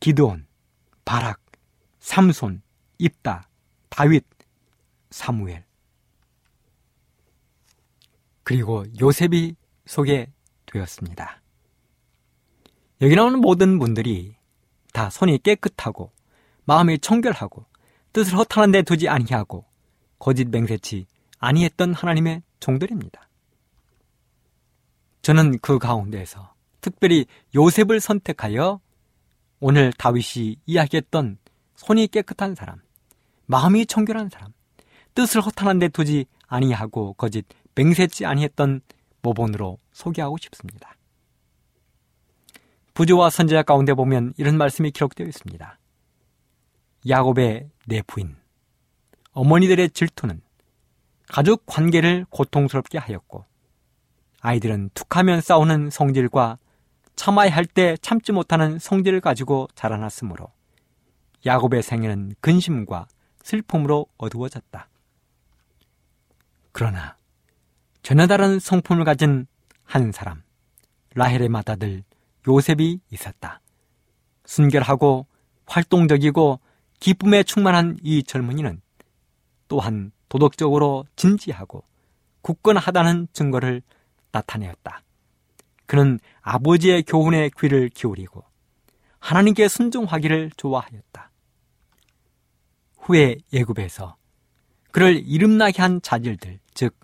기드온, 0.00 0.46
바락, 1.04 1.40
삼손, 2.00 2.62
입다, 2.98 3.48
다윗, 3.88 4.24
사무엘 5.10 5.64
그리고 8.42 8.84
요셉이 9.00 9.54
소개되었습니다. 9.86 11.40
여기 13.00 13.14
나오는 13.14 13.40
모든 13.40 13.78
분들이 13.78 14.34
다 14.92 15.08
손이 15.08 15.38
깨끗하고 15.44 16.10
마음이 16.64 16.98
청결하고 16.98 17.64
뜻을 18.12 18.36
허탄한 18.36 18.72
데 18.72 18.82
두지 18.82 19.08
아니하고 19.08 19.64
거짓 20.18 20.48
맹세치 20.48 21.06
아니했던 21.38 21.94
하나님의 21.94 22.42
종들입니다. 22.58 23.28
저는 25.22 25.58
그 25.60 25.78
가운데에서 25.78 26.54
특별히 26.80 27.26
요셉을 27.54 28.00
선택하여 28.00 28.80
오늘 29.60 29.92
다윗이 29.92 30.56
이야기했던 30.66 31.38
손이 31.76 32.08
깨끗한 32.08 32.56
사람, 32.56 32.80
마음이 33.46 33.86
청결한 33.86 34.28
사람, 34.30 34.52
뜻을 35.14 35.40
허탄한 35.40 35.78
데 35.78 35.88
두지 35.88 36.26
아니하고 36.48 37.12
거짓 37.12 37.46
맹세치 37.76 38.26
아니했던 38.26 38.80
모본으로 39.22 39.78
소개하고 39.92 40.36
싶습니다. 40.38 40.97
부조와 42.98 43.30
선제자 43.30 43.62
가운데 43.62 43.94
보면 43.94 44.34
이런 44.38 44.58
말씀이 44.58 44.90
기록되어 44.90 45.24
있습니다. 45.24 45.78
야곱의 47.08 47.70
내 47.86 48.02
부인, 48.02 48.34
어머니들의 49.30 49.90
질투는 49.90 50.40
가족 51.28 51.64
관계를 51.64 52.26
고통스럽게 52.28 52.98
하였고, 52.98 53.44
아이들은 54.40 54.90
툭하면 54.94 55.40
싸우는 55.40 55.90
성질과 55.90 56.58
참아야 57.14 57.54
할 57.54 57.66
때 57.66 57.96
참지 58.02 58.32
못하는 58.32 58.80
성질을 58.80 59.20
가지고 59.20 59.68
자라났으므로 59.76 60.50
야곱의 61.46 61.84
생애는 61.84 62.34
근심과 62.40 63.06
슬픔으로 63.44 64.06
어두워졌다. 64.16 64.88
그러나 66.72 67.16
전혀 68.02 68.26
다른 68.26 68.58
성품을 68.58 69.04
가진 69.04 69.46
한 69.84 70.10
사람, 70.10 70.42
라헬의 71.14 71.48
맏아들 71.48 72.02
요셉이 72.48 73.00
있었다. 73.10 73.60
순결하고 74.46 75.26
활동적이고 75.66 76.60
기쁨에 76.98 77.42
충만한 77.42 77.98
이 78.02 78.22
젊은이는 78.22 78.80
또한 79.68 80.10
도덕적으로 80.28 81.04
진지하고 81.14 81.84
굳건하다는 82.40 83.28
증거를 83.32 83.82
나타내었다. 84.32 85.02
그는 85.86 86.18
아버지의 86.40 87.02
교훈에 87.02 87.50
귀를 87.58 87.88
기울이고 87.88 88.42
하나님께 89.20 89.68
순종하기를 89.68 90.52
좋아하였다. 90.56 91.30
후에 92.98 93.36
예굽에서 93.52 94.16
그를 94.90 95.22
이름나게 95.26 95.82
한 95.82 96.00
자질들, 96.02 96.58
즉 96.74 96.98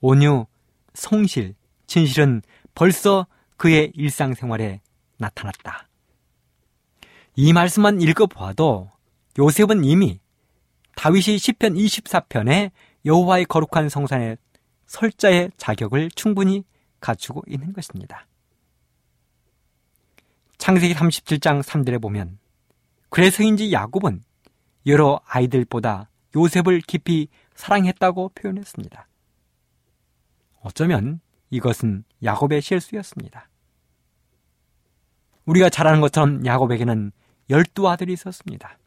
온유, 0.00 0.46
성실, 0.94 1.54
진실은 1.86 2.42
벌써 2.74 3.26
그의 3.56 3.92
일상생활에 3.94 4.80
나타났다. 5.18 5.88
이 7.34 7.52
말씀만 7.52 8.00
읽어보아도 8.00 8.90
요셉은 9.38 9.84
이미 9.84 10.18
다윗이 10.96 11.38
시편 11.38 11.74
24편에 11.74 12.70
여호와의 13.04 13.44
거룩한 13.44 13.88
성산의 13.88 14.38
설자의 14.86 15.50
자격을 15.56 16.10
충분히 16.12 16.64
갖추고 17.00 17.42
있는 17.46 17.72
것입니다. 17.72 18.26
창세기 20.58 20.94
37장 20.94 21.62
3절에 21.62 22.00
보면 22.00 22.38
그래서인지 23.10 23.72
야곱은 23.72 24.22
여러 24.86 25.20
아이들보다 25.26 26.10
요셉을 26.34 26.80
깊이 26.80 27.28
사랑했다고 27.54 28.30
표현했습니다. 28.30 29.08
어쩌면 30.60 31.20
이것은 31.50 32.04
야곱의 32.22 32.62
실수였습니다. 32.62 33.48
우리가 35.46 35.70
잘 35.70 35.86
아는 35.86 36.00
것처럼 36.00 36.44
야곱에게는 36.44 37.12
열두 37.48 37.88
아들이 37.88 38.12
있었습니다. 38.12 38.78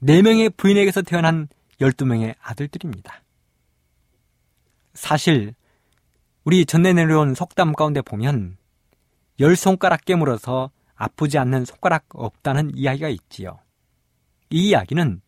네 0.00 0.22
명의 0.22 0.50
부인에게서 0.50 1.02
태어난 1.02 1.48
열두 1.80 2.06
명의 2.06 2.34
아들들입니다. 2.40 3.22
사실 4.94 5.54
우리 6.44 6.64
전내 6.64 6.92
내려온 6.92 7.34
속담 7.34 7.72
가운데 7.74 8.00
보면 8.00 8.56
열 9.40 9.56
손가락 9.56 10.04
깨물어서 10.04 10.70
아프지 10.94 11.38
않는 11.38 11.64
손가락 11.64 12.04
없다는 12.14 12.70
이야기가 12.74 13.08
있지요. 13.08 13.58
이 14.50 14.68
이야기는 14.68 15.20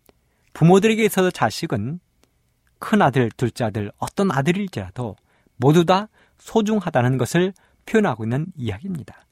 부모들에게 0.55 1.05
있어서 1.05 1.31
자식은 1.31 2.01
큰 2.79 3.03
아들, 3.03 3.31
둘째 3.37 3.65
아들, 3.65 3.93
어떤 3.99 4.31
아들일지라도 4.31 5.17
모두 5.57 5.85
다 5.85 6.09
소중하다는 6.39 7.19
것을 7.19 7.53
표현하고 7.85 8.25
있는 8.25 8.47
이야기입니다. 8.57 9.28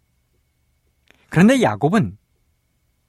그런데 1.28 1.62
야곱은 1.62 2.18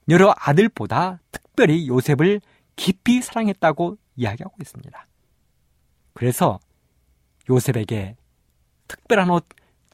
여러 0.08 0.34
아들보다 0.36 1.20
특별히 1.30 1.88
요셉을 1.88 2.40
깊이 2.76 3.20
사랑했다고 3.20 3.98
이야기하고 4.16 4.56
있습니다. 4.60 5.06
그래서 6.14 6.58
요셉에게 7.50 8.16
특별한 8.88 9.30
옷, 9.30 9.46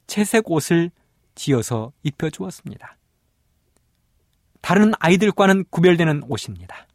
채색 0.07 0.51
옷을 0.51 0.91
지어서 1.35 1.93
입혀주었습니다. 2.03 2.97
다른 4.61 4.93
아이들과는 4.99 5.64
구별되는 5.70 6.22
옷입니다. 6.29 6.87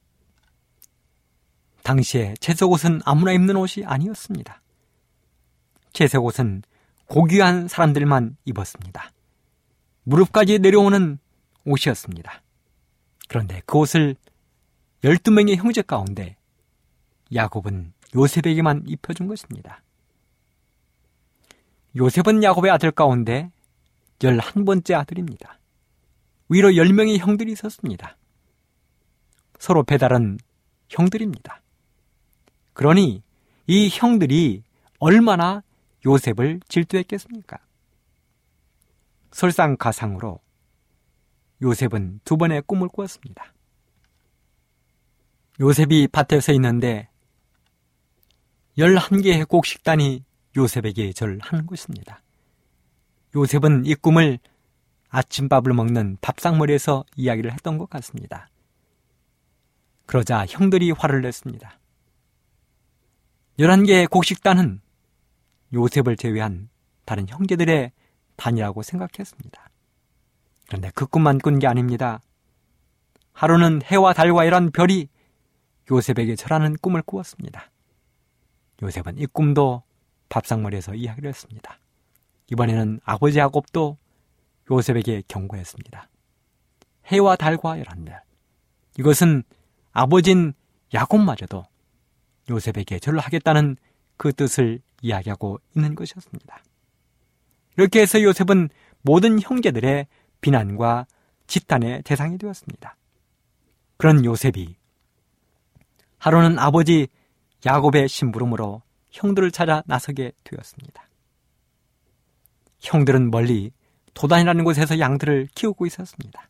당시에 1.84 2.36
채색 2.40 2.70
옷은 2.70 3.02
아무나 3.06 3.32
입는 3.32 3.56
옷이 3.56 3.86
아니었습니다. 3.86 4.62
채색 5.94 6.24
옷은 6.24 6.64
고귀한 7.08 7.68
사람들만 7.68 8.38
입었습니다. 8.46 9.12
무릎까지 10.10 10.58
내려오는 10.58 11.20
옷이었습니다. 11.66 12.42
그런데 13.28 13.62
그 13.68 13.78
옷을 13.78 14.16
12명의 15.04 15.56
형제 15.56 15.84
가운데 15.84 16.36
야곱은 17.34 17.94
요셉에게만 18.16 18.86
입혀준 18.88 19.28
것입니다. 19.28 19.84
요셉은 21.96 22.44
야곱의 22.44 22.72
아들 22.72 22.90
가운데 22.90 23.52
열한 24.24 24.66
번째 24.66 24.96
아들입니다. 24.96 25.60
위로 26.50 26.76
열 26.76 26.92
명의 26.92 27.20
형들이 27.20 27.52
있었습니다. 27.52 28.18
서로 29.60 29.84
배달은 29.84 30.40
형들입니다. 30.90 31.62
그러니 32.74 33.22
이 33.68 33.90
형들이 33.92 34.64
얼마나 34.98 35.62
요셉을 36.04 36.62
질투했겠습니까? 36.68 37.60
설상가상으로 39.32 40.40
요셉은 41.62 42.22
두 42.24 42.38
번의 42.38 42.64
꿈을 42.66 42.88
꾸었습니다. 42.88 43.54
요셉이 45.60 46.08
밭에 46.12 46.40
서 46.40 46.54
있는데 46.54 47.10
11개의 48.78 49.48
곡식단이 49.48 50.24
요셉에게 50.56 51.12
절을 51.14 51.40
하는 51.42 51.66
것입니다. 51.66 52.22
요셉은 53.36 53.86
이 53.86 53.96
꿈을 53.96 54.40
아침밥을 55.10 55.74
먹는 55.74 56.18
밥상머리에서 56.22 57.04
이야기를 57.16 57.52
했던 57.52 57.78
것 57.78 57.90
같습니다. 57.90 58.50
그러자 60.06 60.46
형들이 60.48 60.92
화를 60.92 61.22
냈습니다. 61.22 61.80
11개의 63.60 64.10
곡식단은 64.10 64.82
요셉을 65.74 66.16
제외한 66.16 66.70
다른 67.06 67.28
형제들의 67.28 67.92
단이라고 68.40 68.82
생각했습니다. 68.84 69.70
그런데 70.68 70.92
그 70.96 71.06
꿈만 71.06 71.40
꾼 71.40 71.60
게 71.60 71.68
아닙니다. 71.68 72.22
하루는 73.34 73.82
해와 73.84 74.14
달과 74.14 74.46
이런 74.46 74.72
별이 74.72 75.08
요셉에게 75.92 76.36
절하는 76.36 76.76
꿈을 76.78 77.02
꾸었습니다. 77.02 77.70
요셉은 78.82 79.18
이 79.18 79.26
꿈도 79.28 79.84
밥상머리에서 80.30 80.96
이야기를 80.96 81.30
했습니다. 81.30 81.80
이번에는 82.52 83.00
아버지 83.04 83.40
야곱도 83.40 83.98
요셉에게 84.72 85.24
경고했습니다. 85.28 86.08
해와 87.08 87.36
달과 87.36 87.80
열한 87.80 88.06
별. 88.06 88.22
이것은 88.98 89.44
아버진 89.92 90.54
야곱마저도 90.94 91.66
요셉에게 92.50 93.00
절을 93.00 93.20
하겠다는 93.20 93.78
그 94.18 94.34
뜻을 94.34 94.80
이야기하고 95.02 95.60
있는 95.76 95.96
것이었습니다. 95.96 96.62
이렇게 97.80 98.02
해서 98.02 98.22
요셉은 98.22 98.68
모든 99.04 99.42
형제들의 99.42 100.06
비난과 100.42 101.08
지탄의 101.48 102.04
대상이 102.04 102.38
되었습니다. 102.38 102.98
그런 103.96 104.26
요셉이 104.26 104.76
하루는 106.18 106.60
아버지 106.60 107.08
야곱의 107.66 108.10
심부름으로 108.10 108.82
형들을 109.12 109.52
찾아 109.52 109.82
나서게 109.86 110.34
되었습니다. 110.44 111.08
형들은 112.82 113.32
멀리 113.32 113.72
도단이라는 114.14 114.66
곳에서 114.66 115.00
양들을 115.00 115.48
키우고 115.56 115.86
있었습니다. 115.86 116.50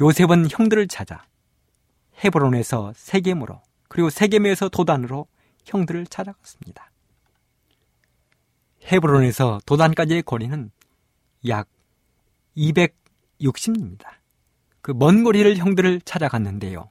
요셉은 0.00 0.48
형들을 0.50 0.88
찾아 0.88 1.26
헤브론에서 2.24 2.94
세겜으로 2.96 3.60
그리고 3.88 4.08
세겜에서 4.08 4.70
도단으로 4.70 5.26
형들을 5.66 6.06
찾아갔습니다. 6.06 6.93
헤브론에서 8.86 9.60
도단까지의 9.66 10.22
거리는 10.22 10.70
약 11.48 11.68
260입니다. 12.56 14.06
그 14.80 14.92
먼 14.92 15.24
거리를 15.24 15.56
형들을 15.56 16.02
찾아갔는데요. 16.02 16.90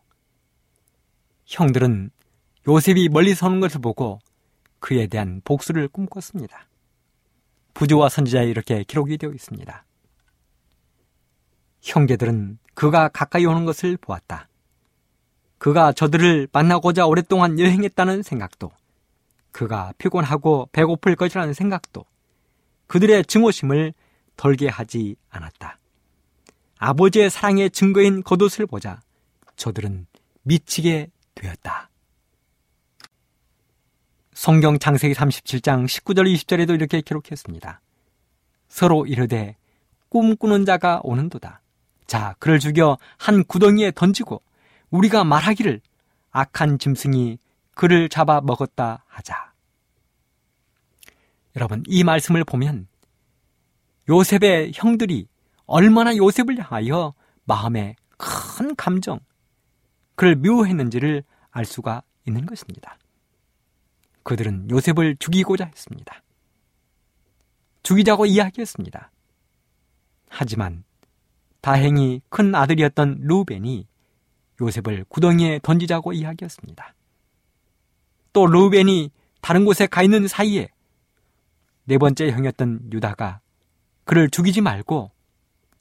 형들은 1.46 2.10
요셉이 2.68 3.10
멀리 3.10 3.36
서는 3.36 3.60
것을 3.60 3.82
보고 3.82 4.20
그에 4.80 5.08
대한 5.08 5.42
복수를 5.44 5.88
꿈꿨습니다. 5.88 6.68
부조와 7.74 8.10
선지자에 8.10 8.46
이렇게 8.46 8.84
기록이 8.84 9.18
되어 9.18 9.32
있습니다. 9.32 9.86
형제들은 11.82 12.60
그가 12.74 13.10
가까이 13.10 13.46
오는 13.46 13.66
것을 13.66 13.98
보았다. 13.98 14.48
그가 15.58 15.92
저들을 15.92 16.48
만나고자 16.52 17.06
오랫동안 17.06 17.60
여행했다는 17.60 18.24
생각도, 18.24 18.72
그가 19.54 19.94
피곤하고 19.98 20.68
배고플 20.74 21.16
것이라는 21.16 21.54
생각도, 21.54 22.04
그들의 22.88 23.24
증오심을 23.26 23.94
덜게 24.36 24.68
하지 24.68 25.16
않았다. 25.30 25.80
아버지의 26.80 27.30
사랑의 27.30 27.70
증거인 27.70 28.24
겉옷을 28.24 28.66
보자 28.66 29.00
저들은 29.56 30.06
미치게 30.42 31.08
되었다. 31.36 31.90
성경 34.34 34.78
창세기 34.80 35.14
37장 35.14 35.86
19절 35.86 36.34
20절에도 36.34 36.74
이렇게 36.74 37.00
기록했습니다. 37.00 37.80
서로 38.68 39.06
이르되 39.06 39.56
꿈꾸는 40.10 40.66
자가 40.66 41.00
오는도다. 41.04 41.62
자, 42.08 42.36
그를 42.40 42.60
죽여 42.60 42.98
한 43.18 43.44
구덩이에 43.46 43.92
던지고 43.92 44.42
우리가 44.90 45.24
말하기를 45.24 45.80
악한 46.32 46.80
짐승이 46.80 47.38
그를 47.76 48.10
잡아 48.10 48.42
먹었다 48.42 49.04
하자. 49.08 49.54
여러분, 51.56 51.84
이 51.88 52.04
말씀을 52.04 52.44
보면 52.44 52.88
요셉의 54.10 54.72
형들이 54.74 55.28
얼마나 55.66 56.16
요셉을 56.16 56.60
향하여 56.60 57.14
마음에 57.46 57.96
큰 58.18 58.76
감정, 58.76 59.20
그를 60.16 60.36
미워했는지를 60.36 61.24
알 61.52 61.66
수가 61.66 62.04
있는 62.26 62.46
것입니다. 62.46 62.98
그들은 64.24 64.70
요셉을 64.70 65.18
죽이고자 65.18 65.66
했습니다. 65.66 66.22
죽이자고 67.84 68.26
이야기했습니다. 68.26 69.12
하지만 70.30 70.84
다행히 71.62 72.22
큰 72.30 72.56
아들이었던 72.56 73.20
루벤이 73.22 73.88
요셉을 74.62 75.06
구덩이에 75.10 75.60
던지자고 75.62 76.14
이야기했습니다. 76.14 76.94
또 78.34 78.48
루벤이 78.48 79.12
다른 79.42 79.66
곳에 79.66 79.88
가 79.88 80.04
있는 80.04 80.28
사이에 80.28 80.70
네 81.86 81.98
번째 81.98 82.32
형이었던 82.32 82.90
유다가 82.92 83.40
그를 84.06 84.30
죽이지 84.30 84.62
말고 84.62 85.12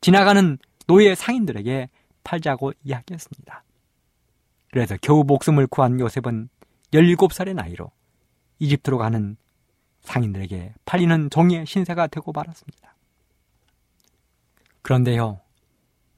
지나가는 0.01 0.59
노예 0.87 1.15
상인들에게 1.15 1.89
팔자고 2.25 2.73
이야기했습니다. 2.85 3.65
그래서 4.71 4.97
겨우 5.01 5.25
목숨을 5.25 5.67
구한 5.67 5.99
요셉은 6.01 6.49
17살의 6.93 7.55
나이로 7.55 7.91
이집트로 8.59 8.99
가는 8.99 9.37
상인들에게 10.03 10.75
팔리는 10.85 11.31
종의 11.31 11.67
신세가 11.67 12.09
되고 12.09 12.33
말았습니다. 12.33 12.97
그런데요, 14.83 15.41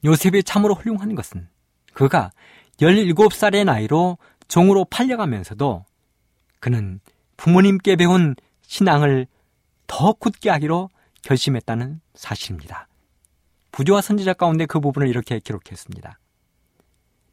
요셉이 0.03 0.43
참으로 0.43 0.73
훌륭한 0.73 1.15
것은 1.15 1.47
그가 1.93 2.31
17살의 2.77 3.65
나이로 3.65 4.17
종으로 4.47 4.85
팔려가면서도 4.85 5.85
그는 6.65 6.99
부모님께 7.37 7.95
배운 7.95 8.35
신앙을 8.63 9.27
더 9.85 10.13
굳게 10.13 10.49
하기로 10.49 10.89
결심했다는 11.21 12.01
사실입니다. 12.15 12.87
부조와 13.71 14.01
선지자 14.01 14.33
가운데 14.33 14.65
그 14.65 14.79
부분을 14.79 15.07
이렇게 15.07 15.39
기록했습니다. 15.39 16.17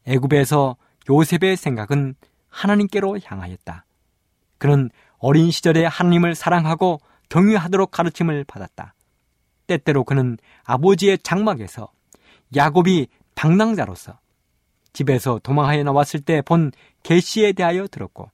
애굽에서 0.04 0.76
요셉의 1.08 1.56
생각은 1.56 2.14
하나님께로 2.50 3.20
향하였다. 3.24 3.86
그는 4.58 4.90
어린 5.16 5.50
시절에 5.50 5.86
하나님을 5.86 6.34
사랑하고 6.34 7.00
경유하도록 7.30 7.90
가르침을 7.90 8.44
받았다. 8.44 8.92
때때로 9.66 10.04
그는 10.04 10.36
아버지의 10.64 11.20
장막에서 11.20 11.90
야곱이 12.54 13.06
방랑자로서 13.34 14.18
집에서 14.92 15.40
도망하여 15.42 15.84
나왔을 15.84 16.20
때 16.20 16.42
본 16.42 16.70
계시에 17.02 17.52
대하여 17.52 17.86
들었고 17.86 18.30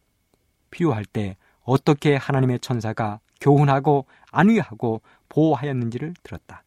필요할 0.71 1.05
때 1.05 1.37
어떻게 1.62 2.16
하나님의 2.16 2.61
천사가 2.61 3.21
교훈하고 3.41 4.07
안위하고 4.31 5.03
보호하였는지를 5.29 6.14
들었다. 6.23 6.64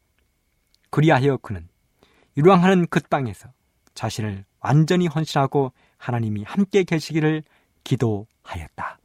그리하여 0.89 1.37
그는 1.37 1.67
유랑하는 2.37 2.87
그 2.87 3.01
땅에서 3.01 3.51
자신을 3.93 4.45
완전히 4.59 5.07
헌신하고 5.07 5.73
하나님이 5.97 6.43
함께 6.43 6.83
계시기를 6.83 7.43
기도하였다. 7.83 8.99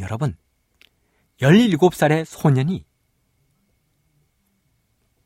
여러분, 0.00 0.36
17살의 1.40 2.24
소년이 2.24 2.84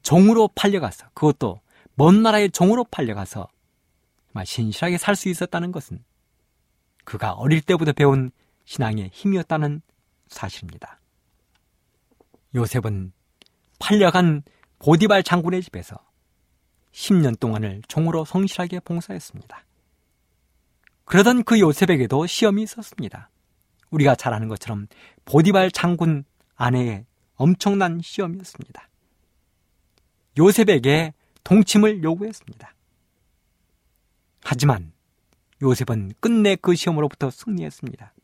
종으로 0.03 0.49
팔려가서, 0.55 1.09
그것도 1.15 1.61
먼 1.95 2.23
나라의 2.23 2.51
종으로 2.51 2.85
팔려가서 2.85 3.49
신실하게 4.45 4.99
살 4.99 5.17
수 5.17 5.29
있었다는 5.29 5.73
것은 5.73 6.03
그가 7.05 7.33
어릴 7.33 7.61
때부터 7.61 7.93
배운 7.93 8.31
신앙의 8.65 9.11
힘이었다는 9.13 9.83
사실입니다. 10.29 11.01
요셉은 12.55 13.13
팔려간 13.79 14.43
보디발 14.79 15.23
장군의 15.23 15.63
집에서 15.63 15.97
10년 16.93 17.39
동안을 17.39 17.83
종으로 17.89 18.25
성실하게 18.25 18.81
봉사했습니다. 18.81 19.65
그러던 21.05 21.45
그 21.45 21.59
요셉에게도 21.59 22.27
시험이 22.27 22.63
있었습니다. 22.63 23.31
우리가 23.91 24.15
잘 24.15 24.33
아는 24.33 24.49
것처럼 24.49 24.87
보디발 25.25 25.71
장군 25.73 26.25
아내의 26.55 27.07
엄청난 27.35 28.01
시험이었습니다. 28.01 28.89
요셉에게 30.39 31.15
동침을 31.43 32.03
요구했습니다. 32.03 32.75
하지만 34.43 34.93
요셉은 35.63 36.13
끝내 36.21 36.57
그 36.57 36.75
시험으로부터 36.75 37.31
승리했습니다. 37.31 38.15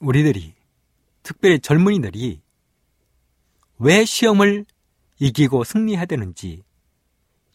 우리들이, 0.00 0.54
특별히 1.22 1.60
젊은이들이 1.60 2.40
왜 3.78 4.04
시험을 4.04 4.64
이기고 5.18 5.64
승리해야 5.64 6.06
되는지 6.06 6.62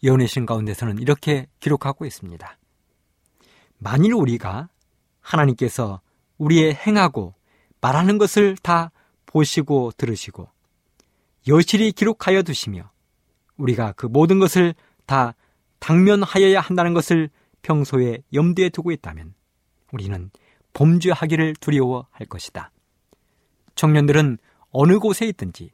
예언의 0.02 0.28
신 0.28 0.46
가운데서는 0.46 0.98
이렇게 0.98 1.48
기록하고 1.60 2.06
있습니다. 2.06 2.58
만일 3.78 4.14
우리가 4.14 4.68
하나님께서 5.20 6.00
우리의 6.38 6.74
행하고 6.74 7.34
말하는 7.80 8.18
것을 8.18 8.56
다 8.62 8.92
보시고 9.26 9.92
들으시고 9.96 10.48
여실히 11.48 11.92
기록하여 11.92 12.42
두시며 12.42 12.90
우리가 13.56 13.92
그 13.92 14.06
모든 14.06 14.38
것을 14.38 14.74
다 15.06 15.34
당면하여야 15.78 16.60
한다는 16.60 16.94
것을 16.94 17.30
평소에 17.66 18.22
염두에 18.32 18.68
두고 18.68 18.92
있다면 18.92 19.34
우리는 19.92 20.30
범죄하기를 20.72 21.56
두려워할 21.56 22.26
것이다. 22.28 22.70
청년들은 23.74 24.38
어느 24.70 24.98
곳에 25.00 25.26
있든지 25.26 25.72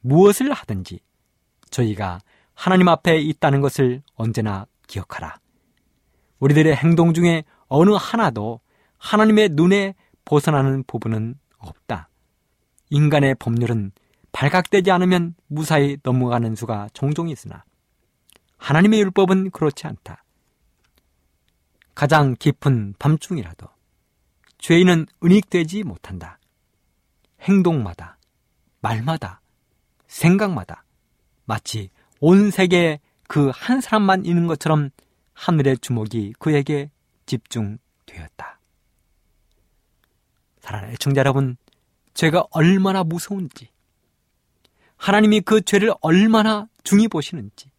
무엇을 0.00 0.52
하든지 0.52 1.00
저희가 1.70 2.20
하나님 2.54 2.88
앞에 2.88 3.18
있다는 3.18 3.60
것을 3.60 4.02
언제나 4.14 4.66
기억하라. 4.86 5.38
우리들의 6.38 6.76
행동 6.76 7.12
중에 7.12 7.42
어느 7.66 7.90
하나도 7.90 8.60
하나님의 8.98 9.50
눈에 9.52 9.94
벗어나는 10.24 10.84
부분은 10.86 11.34
없다. 11.58 12.10
인간의 12.90 13.34
법률은 13.40 13.90
발각되지 14.30 14.92
않으면 14.92 15.34
무사히 15.48 15.96
넘어가는 16.04 16.54
수가 16.54 16.88
종종 16.92 17.28
있으나 17.28 17.64
하나님의 18.58 19.00
율법은 19.00 19.50
그렇지 19.50 19.86
않다. 19.88 20.22
가장 21.98 22.36
깊은 22.38 22.94
밤중이라도 23.00 23.66
죄인은 24.58 25.06
은닉되지 25.24 25.82
못한다. 25.82 26.38
행동마다, 27.40 28.18
말마다, 28.78 29.40
생각마다 30.06 30.84
마치 31.44 31.90
온 32.20 32.52
세계에 32.52 33.00
그 33.26 33.50
한 33.50 33.80
사람만 33.80 34.26
있는 34.26 34.46
것처럼 34.46 34.90
하늘의 35.32 35.78
주목이 35.78 36.34
그에게 36.38 36.88
집중되었다. 37.26 38.60
사랑하는 40.60 40.94
애청자 40.94 41.18
여러분, 41.18 41.56
죄가 42.14 42.44
얼마나 42.52 43.02
무서운지, 43.02 43.70
하나님이 44.98 45.40
그 45.40 45.62
죄를 45.62 45.92
얼마나 46.00 46.68
중히 46.84 47.08
보시는지, 47.08 47.72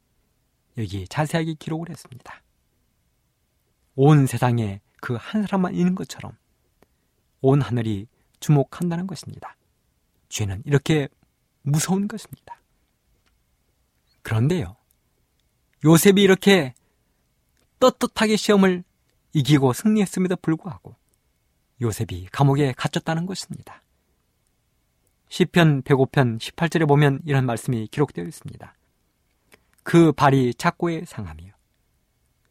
여기 0.78 1.08
자세하게 1.08 1.54
기록을 1.54 1.90
했습니다. 1.90 2.42
온 4.02 4.28
세상에 4.28 4.80
그 5.02 5.18
한 5.18 5.42
사람만 5.42 5.76
있는 5.76 5.94
것처럼 5.94 6.32
온 7.42 7.62
하늘이 7.62 8.08
주목한다는 8.40 9.08
것입니다. 9.08 9.58
죄는 10.30 10.64
이렇게 10.66 11.10
무서운 11.64 12.08
것입니다. 12.08 12.62
그런데요, 14.22 14.78
요셉이 15.84 16.22
이렇게 16.22 16.74
떳떳하게 17.82 18.38
시험을 18.38 18.86
이기고 19.34 19.74
승리했음에도 19.74 20.38
불구하고 20.38 20.96
요셉이 21.82 22.28
감옥에 22.32 22.72
갇혔다는 22.72 23.26
것입니다. 23.26 23.84
시편 25.28 25.84
105편 25.84 26.40
18절에 26.40 26.88
보면 26.88 27.20
이런 27.26 27.46
말씀이 27.46 27.88
기록되어 27.88 28.24
있습니다. 28.24 28.74
그 29.84 30.14
발이 30.14 30.54
착고에 30.54 31.04
상하며 31.06 31.59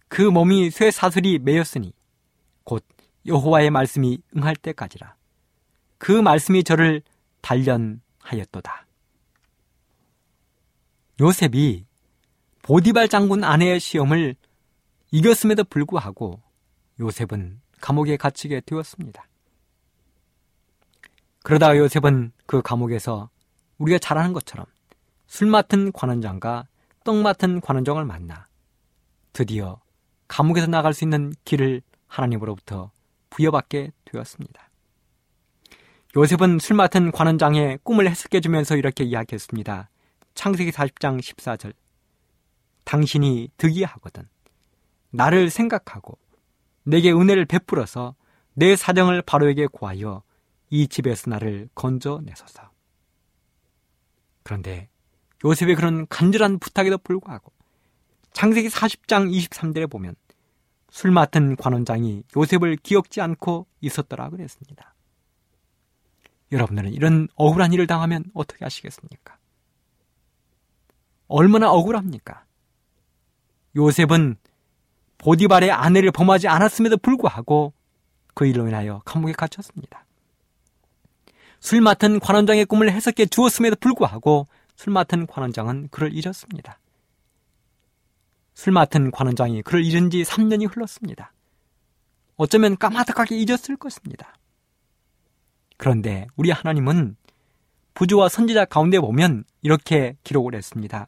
그 0.09 0.23
몸이 0.23 0.71
쇠 0.71 0.91
사슬이 0.91 1.39
매였으니 1.39 1.93
곧 2.65 2.85
여호와의 3.27 3.71
말씀이 3.71 4.19
응할 4.37 4.57
때까지라. 4.57 5.15
그 5.99 6.13
말씀이 6.13 6.65
저를 6.65 7.03
단련하였도다. 7.43 8.87
요셉이 11.21 11.85
보디발 12.63 13.09
장군 13.09 13.45
아내의 13.45 13.81
시험을 13.81 14.37
이겼음에도 15.11 15.65
불구하고 15.65 16.41
요셉은 17.01 17.61
감옥에 17.81 18.17
갇히게 18.17 18.61
되었습니다. 18.67 19.27
그러다가 21.43 21.77
요셉은 21.77 22.33
그 22.47 22.61
감옥에서 22.63 23.31
우리가 23.79 23.99
잘 23.99 24.19
아는 24.19 24.33
것처럼 24.33 24.67
술 25.27 25.49
맡은 25.49 25.93
관원장과 25.93 26.67
떡 27.05 27.17
맡은 27.17 27.61
관원장을 27.61 28.05
만나 28.05 28.47
드디어 29.33 29.81
감옥에서 30.29 30.67
나갈 30.67 30.95
수 30.95 31.05
있는 31.05 31.33
길을 31.45 31.83
하나님으로부터 32.07 32.91
부여받게 33.31 33.93
되었습니다. 34.05 34.69
요셉은 36.17 36.59
술 36.59 36.77
맡은 36.77 37.11
관원장의 37.11 37.81
꿈을 37.83 38.09
해석해 38.09 38.41
주면서 38.41 38.77
이렇게 38.77 39.05
이야기했습니다. 39.05 39.91
창세기 40.35 40.71
40장 40.71 41.21
14절. 41.21 41.75
당신이 42.85 43.51
득이하거든. 43.59 44.29
나를 45.11 45.51
생각하고 45.51 46.19
내게 46.85 47.13
은혜를 47.13 47.45
베풀어서 47.45 48.15
내 48.55 48.77
사정을 48.77 49.23
바로에게 49.23 49.67
구하여 49.67 50.23
이 50.71 50.89
집에서 50.89 51.31
나를 51.31 51.69
건져내소서. 51.75 52.71
그런데 54.43 54.89
요셉의 55.45 55.75
그런 55.77 56.07
간절한 56.09 56.59
부탁에도 56.59 56.99
불구하고 56.99 57.53
창세기 58.33 58.69
40장 58.69 59.33
23절에 59.33 59.91
보면 59.91 60.15
술 60.91 61.11
맡은 61.11 61.57
관원장이 61.57 62.25
요셉을 62.37 62.77
기억지 62.77 63.21
않고 63.21 63.67
있었더라 63.81 64.31
그랬습니다. 64.31 64.95
여러분들은 66.51 66.93
이런 66.93 67.29
억울한 67.35 67.73
일을 67.73 67.87
당하면 67.87 68.25
어떻게 68.33 68.65
하시겠습니까? 68.65 69.37
얼마나 71.27 71.71
억울합니까? 71.71 72.45
요셉은 73.77 74.37
보디발의 75.19 75.71
아내를 75.71 76.11
범하지 76.11 76.49
않았음에도 76.49 76.97
불구하고 76.97 77.75
그 78.35 78.47
일로 78.47 78.67
인하여 78.67 79.03
감옥에 79.05 79.33
갇혔습니다. 79.33 80.07
술 81.61 81.81
맡은 81.81 82.21
관원장의 82.21 82.67
꿈을 82.67 82.91
해석해 82.93 83.27
주었음에도 83.27 83.77
불구하고 83.77 84.47
술 84.77 84.93
맡은 84.93 85.27
관원장은 85.27 85.89
그를 85.91 86.15
잃었습니다. 86.15 86.79
술 88.59 88.73
맡은 88.73 89.13
관원장이 89.13 89.63
그를 89.63 89.85
잃은 89.85 90.11
지 90.11 90.25
3년이 90.25 90.69
흘렀습니다. 90.75 91.33
어쩌면 92.35 92.77
까마득하게 92.77 93.37
잊었을 93.37 93.77
것입니다. 93.77 94.35
그런데 95.77 96.27
우리 96.35 96.51
하나님은 96.51 97.15
부조와 97.95 98.29
선지자 98.29 98.65
가운데 98.65 98.99
보면 98.99 99.45
이렇게 99.63 100.17
기록을 100.25 100.57
했습니다. 100.57 101.07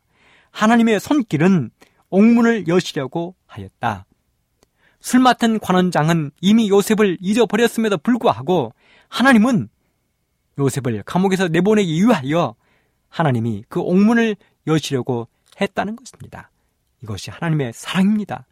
하나님의 0.52 1.00
손길은 1.00 1.72
옥문을 2.10 2.68
여시려고 2.68 3.34
하였다. 3.46 4.06
술 5.00 5.18
맡은 5.18 5.58
관원장은 5.58 6.30
이미 6.40 6.68
요셉을 6.68 7.18
잊어버렸음에도 7.20 7.98
불구하고 7.98 8.74
하나님은 9.08 9.68
요셉을 10.56 11.02
감옥에서 11.02 11.48
내보내기 11.48 12.00
위하여 12.00 12.54
하나님이 13.08 13.64
그 13.68 13.80
옥문을 13.80 14.36
여시려고 14.68 15.26
했다는 15.60 15.96
것입니다. 15.96 16.52
이것이 17.02 17.30
하나님의 17.30 17.72
사랑입니다. 17.74 18.46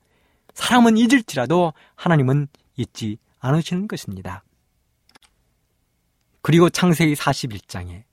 사람은 0.54 0.96
잊을지라도 0.96 1.72
하나님은 1.94 2.48
잊지 2.76 3.18
않으시는 3.38 3.88
것입니다. 3.88 4.42
그리고 6.42 6.70
창세기 6.70 7.14
41장에 7.14 8.04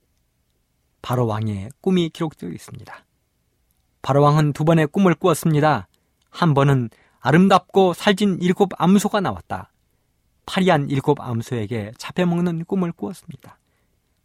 바로 1.01 1.25
왕의 1.27 1.69
꿈이 1.81 2.09
기록되어 2.09 2.49
있습니다. 2.49 3.05
바로 4.01 4.21
왕은 4.21 4.53
두 4.53 4.65
번의 4.65 4.87
꿈을 4.87 5.15
꾸었습니다. 5.15 5.87
한 6.29 6.53
번은 6.53 6.89
아름답고 7.19 7.93
살진 7.93 8.39
일곱 8.41 8.69
암소가 8.77 9.21
나왔다. 9.21 9.71
파리한 10.45 10.89
일곱 10.89 11.21
암소에게 11.21 11.93
잡혀먹는 11.97 12.65
꿈을 12.65 12.91
꾸었습니다. 12.91 13.57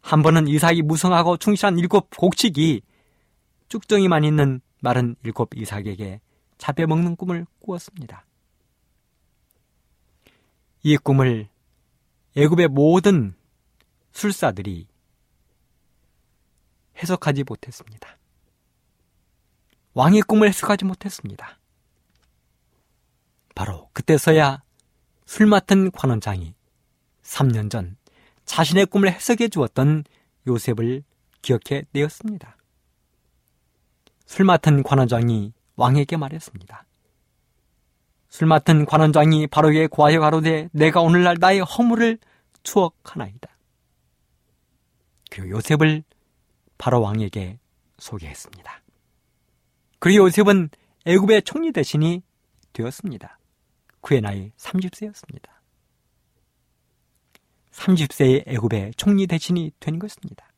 한 0.02 0.22
번은 0.22 0.48
이삭이 0.48 0.82
무성하고 0.82 1.36
충실한 1.36 1.78
일곱 1.78 2.10
곡식이 2.16 2.82
쭉정이만 3.68 4.24
있는 4.24 4.60
마른 4.80 5.16
일곱 5.22 5.54
이삭에게 5.54 6.20
잡혀먹는 6.58 7.16
꿈을 7.16 7.46
꾸었습니다. 7.60 8.26
이 10.82 10.96
꿈을 10.96 11.48
애굽의 12.36 12.68
모든 12.68 13.34
술사들이 14.12 14.86
해석하지 16.96 17.44
못했습니다. 17.44 18.18
왕의 19.94 20.22
꿈을 20.22 20.48
해석하지 20.48 20.84
못했습니다. 20.84 21.58
바로 23.54 23.90
그때서야 23.92 24.62
술 25.26 25.46
맡은 25.46 25.90
관원장이 25.90 26.54
3년 27.22 27.70
전 27.70 27.96
자신의 28.44 28.86
꿈을 28.86 29.12
해석해 29.12 29.48
주었던 29.48 30.04
요셉을 30.46 31.04
기억해 31.42 31.84
내었습니다. 31.92 32.56
술 34.30 34.44
맡은 34.44 34.84
관원장이 34.84 35.52
왕에게 35.74 36.16
말했습니다. 36.16 36.86
술 38.28 38.46
맡은 38.46 38.86
관원장이 38.86 39.48
바로에 39.48 39.88
고하여 39.88 40.20
가로되 40.20 40.68
내가 40.70 41.00
오늘날 41.00 41.36
나의 41.40 41.58
허물을 41.62 42.16
추억하나이다. 42.62 43.50
그리고 45.32 45.56
요셉을 45.56 46.04
바로 46.78 47.00
왕에게 47.00 47.58
소개했습니다. 47.98 48.82
그리고 49.98 50.26
요셉은 50.26 50.70
애굽의 51.06 51.42
총리 51.42 51.72
대신이 51.72 52.22
되었습니다. 52.72 53.36
그의 54.00 54.20
나이 54.20 54.52
30세였습니다. 54.56 55.50
30세의 57.72 58.44
애굽의 58.46 58.92
총리 58.96 59.26
대신이 59.26 59.72
된 59.80 59.98
것입니다. 59.98 60.49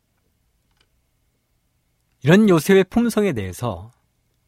이런 2.25 2.49
요셉의 2.49 2.85
품성에 2.85 3.33
대해서 3.33 3.91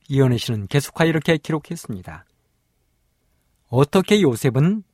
이현혜 0.08 0.36
씨는 0.36 0.68
계속하여 0.68 1.08
이렇게 1.08 1.36
기록했습니다. 1.38 2.24
어떻게 3.68 4.22
요셉은 4.22 4.84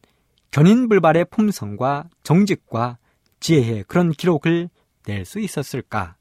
견인불발의 0.50 1.26
품성과 1.26 2.08
정직과 2.22 2.96
지혜의 3.40 3.84
그런 3.84 4.12
기록을 4.12 4.70
낼 5.06 5.24
수 5.24 5.40
있었을까? 5.40 6.16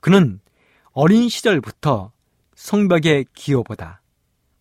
그는 0.00 0.40
어린 0.92 1.28
시절부터 1.28 2.12
성벽의 2.54 3.26
기호보다 3.34 4.00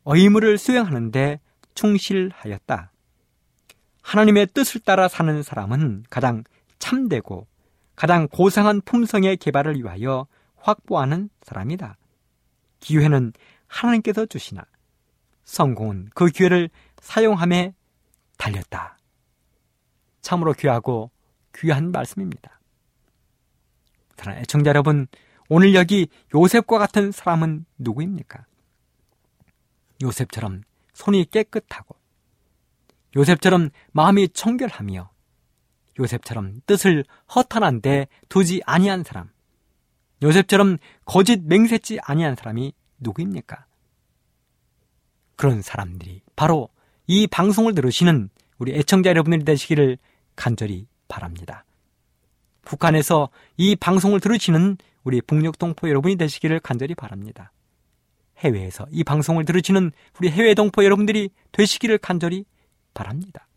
의무를 0.05 0.57
수행하는데 0.57 1.39
충실하였다. 1.75 2.91
하나님의 4.01 4.47
뜻을 4.47 4.81
따라 4.81 5.07
사는 5.07 5.41
사람은 5.43 6.03
가장 6.09 6.43
참되고 6.79 7.47
가장 7.95 8.27
고상한 8.27 8.81
품성의 8.81 9.37
개발을 9.37 9.77
위하여 9.77 10.27
확보하는 10.63 11.29
사람이다. 11.41 11.97
기회는 12.79 13.33
하나님께서 13.67 14.25
주시나 14.25 14.63
성공은 15.43 16.09
그 16.15 16.27
기회를 16.27 16.69
사용함에 17.01 17.73
달렸다. 18.37 18.97
참으로 20.21 20.53
귀하고 20.53 21.11
귀한 21.55 21.91
말씀입니다. 21.91 22.59
사랑하는 24.17 24.41
애청자 24.43 24.69
여러분, 24.69 25.07
오늘 25.49 25.75
여기 25.75 26.07
요셉과 26.33 26.77
같은 26.79 27.11
사람은 27.11 27.65
누구입니까? 27.77 28.45
요셉처럼 30.01 30.61
손이 30.93 31.25
깨끗하고 31.25 31.95
요셉처럼 33.15 33.69
마음이 33.91 34.29
청결하며 34.29 35.11
요셉처럼 35.99 36.61
뜻을 36.65 37.03
허탄한 37.35 37.81
데 37.81 38.07
두지 38.29 38.61
아니한 38.65 39.03
사람 39.03 39.32
요셉처럼 40.23 40.77
거짓 41.05 41.41
맹세치 41.43 41.99
아니한 42.01 42.35
사람이 42.35 42.73
누구입니까? 42.99 43.65
그런 45.35 45.61
사람들이 45.61 46.21
바로 46.35 46.69
이 47.05 47.27
방송을 47.27 47.75
들으시는 47.75 48.29
우리 48.57 48.73
애청자 48.73 49.09
여러분들이 49.09 49.43
되시기를 49.43 49.97
간절히 50.35 50.87
바랍니다. 51.07 51.65
북한에서 52.63 53.29
이 53.57 53.75
방송을 53.75 54.19
들으시는 54.19 54.77
우리 55.03 55.21
북녘동포 55.21 55.89
여러분이 55.89 56.15
되시기를 56.15 56.61
간절히 56.61 56.95
바랍니다. 56.95 57.51
해외에서 58.37 58.87
이 58.91 59.03
방송을 59.03 59.45
들으시는 59.45 59.91
우리 60.19 60.29
해외 60.29 60.53
동포 60.53 60.83
여러분들이 60.83 61.29
되시기를 61.51 61.97
간절히 61.97 62.45
바랍니다. 62.93 63.47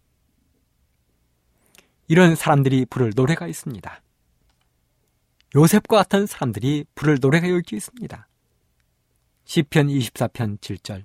이런 2.08 2.36
사람들이 2.36 2.86
부를 2.86 3.12
노래가 3.14 3.46
있습니다. 3.46 4.00
요셉과 5.56 5.96
같은 5.96 6.26
사람들이 6.26 6.84
노래가 7.22 7.46
얽혀 7.46 7.76
있습니다. 7.76 8.28
시편 9.44 9.88
24편 9.88 10.58
7절 10.58 11.04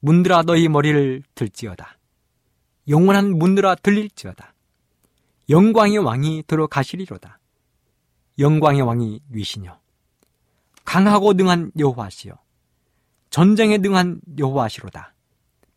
문들아 0.00 0.42
너희 0.42 0.68
머리를 0.68 1.22
들지어다. 1.34 1.98
영원한 2.86 3.38
문들아 3.38 3.76
들릴지어다. 3.76 4.52
영광의 5.48 5.98
왕이 5.98 6.44
들어가시리로다. 6.46 7.38
영광의 8.38 8.82
왕이 8.82 9.20
위시녀. 9.30 9.80
강하고 10.84 11.32
능한 11.32 11.72
여호와시여. 11.78 12.34
전쟁에 13.30 13.78
능한 13.78 14.20
여호와시로다. 14.38 15.14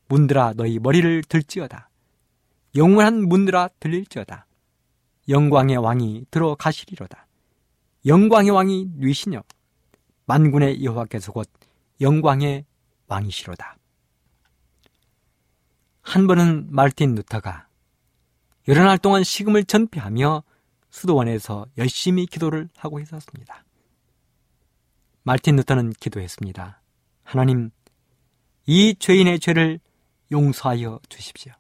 문들아 0.09 0.53
너희 0.57 0.79
머리를 0.79 1.23
들지어다. 1.23 1.89
영원한 2.75 3.27
문들아 3.27 3.69
들릴지어다. 3.79 4.47
영광의 5.29 5.77
왕이 5.77 6.25
들어가시리로다. 6.29 7.28
영광의 8.05 8.51
왕이 8.51 8.91
뉘시녀. 8.95 9.43
만군의 10.25 10.83
여호와께서 10.83 11.31
곧 11.31 11.49
영광의 12.01 12.65
왕이시로다. 13.07 13.77
한 16.01 16.27
번은 16.27 16.67
말틴 16.71 17.15
루터가 17.15 17.67
여러 18.67 18.83
날 18.83 18.97
동안 18.97 19.23
식음을 19.23 19.63
전폐하며 19.65 20.43
수도원에서 20.89 21.65
열심히 21.77 22.25
기도를 22.25 22.69
하고 22.77 22.99
있었습니다. 22.99 23.63
말틴 25.23 25.55
루터는 25.57 25.93
기도했습니다. 25.93 26.81
하나님, 27.23 27.71
이 28.65 28.95
죄인의 28.97 29.39
죄를 29.39 29.79
용서하여 30.31 30.99
주십시오. 31.09 31.53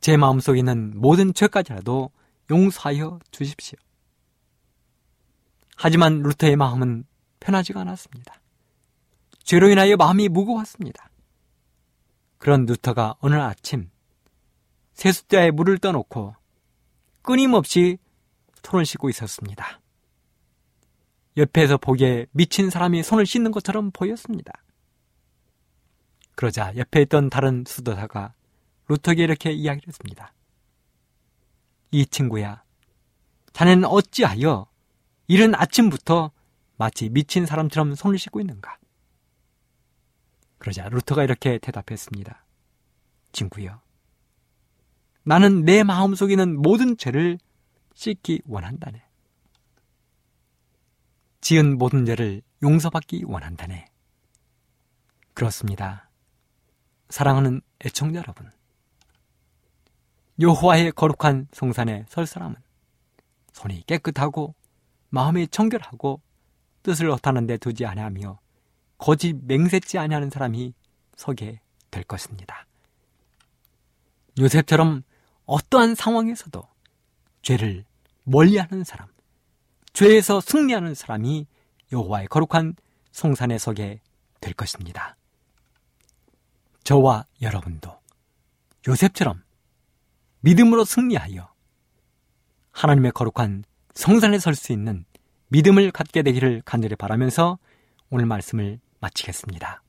제 0.00 0.16
마음속에 0.16 0.58
있는 0.58 0.92
모든 0.96 1.32
죄까지라도 1.34 2.10
용서하여 2.50 3.18
주십시오. 3.30 3.78
하지만 5.76 6.22
루터의 6.22 6.56
마음은 6.56 7.04
편하지가 7.38 7.82
않았습니다. 7.82 8.40
죄로 9.44 9.68
인하여 9.68 9.96
마음이 9.96 10.28
무거웠습니다. 10.28 11.10
그런 12.38 12.66
루터가 12.66 13.16
어느 13.20 13.34
아침 13.36 13.90
세숫대에 14.94 15.50
물을 15.50 15.78
떠놓고 15.78 16.34
끊임없이 17.22 17.98
손을 18.62 18.84
씻고 18.84 19.10
있었습니다. 19.10 19.80
옆에서 21.36 21.76
보기에 21.76 22.26
미친 22.32 22.70
사람이 22.70 23.02
손을 23.02 23.26
씻는 23.26 23.52
것처럼 23.52 23.90
보였습니다. 23.92 24.52
그러자 26.34 26.74
옆에 26.76 27.02
있던 27.02 27.30
다른 27.30 27.64
수도사가 27.66 28.34
루터에게 28.88 29.22
이렇게 29.22 29.52
이야기를 29.52 29.88
했습니다. 29.88 30.32
이 31.90 32.06
친구야, 32.06 32.62
자네는 33.52 33.84
어찌하여 33.84 34.66
이른 35.26 35.54
아침부터 35.54 36.30
마치 36.76 37.08
미친 37.08 37.46
사람처럼 37.46 37.94
손을 37.94 38.18
씻고 38.18 38.40
있는가? 38.40 38.78
그러자 40.58 40.88
루터가 40.88 41.24
이렇게 41.24 41.58
대답했습니다. 41.58 42.44
친구여, 43.32 43.80
나는 45.22 45.64
내 45.64 45.82
마음속에 45.82 46.34
있는 46.34 46.60
모든 46.60 46.96
죄를 46.96 47.38
씻기 47.94 48.42
원한다네. 48.46 49.02
지은 51.40 51.78
모든 51.78 52.06
죄를 52.06 52.42
용서받기 52.62 53.24
원한다네. 53.26 53.86
그렇습니다. 55.34 56.10
사랑하는 57.10 57.60
애청자 57.84 58.20
여러분. 58.20 58.50
여호와의 60.40 60.92
거룩한 60.92 61.48
성산에 61.52 62.04
설 62.08 62.26
사람은 62.26 62.56
손이 63.52 63.84
깨끗하고 63.86 64.54
마음이 65.08 65.48
청결하고 65.48 66.20
뜻을 66.82 67.10
허탄한 67.12 67.46
데 67.46 67.56
두지 67.56 67.84
아니하며 67.86 68.38
거짓 68.98 69.34
맹세치 69.34 69.98
아니하는 69.98 70.30
사람이 70.30 70.72
서게 71.16 71.60
될 71.90 72.04
것입니다. 72.04 72.66
요셉처럼 74.38 75.02
어떠한 75.46 75.94
상황에서도 75.94 76.62
죄를 77.42 77.84
멀리하는 78.24 78.84
사람, 78.84 79.08
죄에서 79.92 80.40
승리하는 80.40 80.94
사람이 80.94 81.46
여호와의 81.92 82.26
거룩한 82.28 82.74
성산에 83.12 83.58
서게 83.58 84.00
될 84.40 84.52
것입니다. 84.52 85.16
저와 86.84 87.24
여러분도 87.40 87.98
요셉처럼 88.86 89.42
믿음으로 90.40 90.84
승리하여 90.84 91.52
하나님의 92.72 93.12
거룩한 93.12 93.64
성산에 93.96 94.38
설 94.38 94.54
수 94.54 94.72
있는 94.72 95.04
믿음을 95.48 95.90
갖게 95.90 96.22
되기를 96.22 96.62
간절히 96.64 96.96
바라면서 96.96 97.58
오늘 98.10 98.26
말씀을 98.26 98.78
마치겠습니다. 99.00 99.82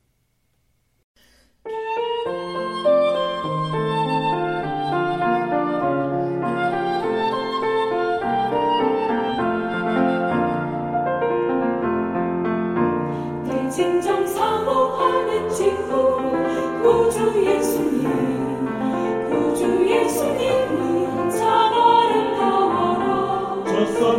친구 15.54 16.20
구주 16.82 17.44
예수님 17.44 18.04
구주 19.28 19.86
예수님 19.88 20.87
저 23.98 24.18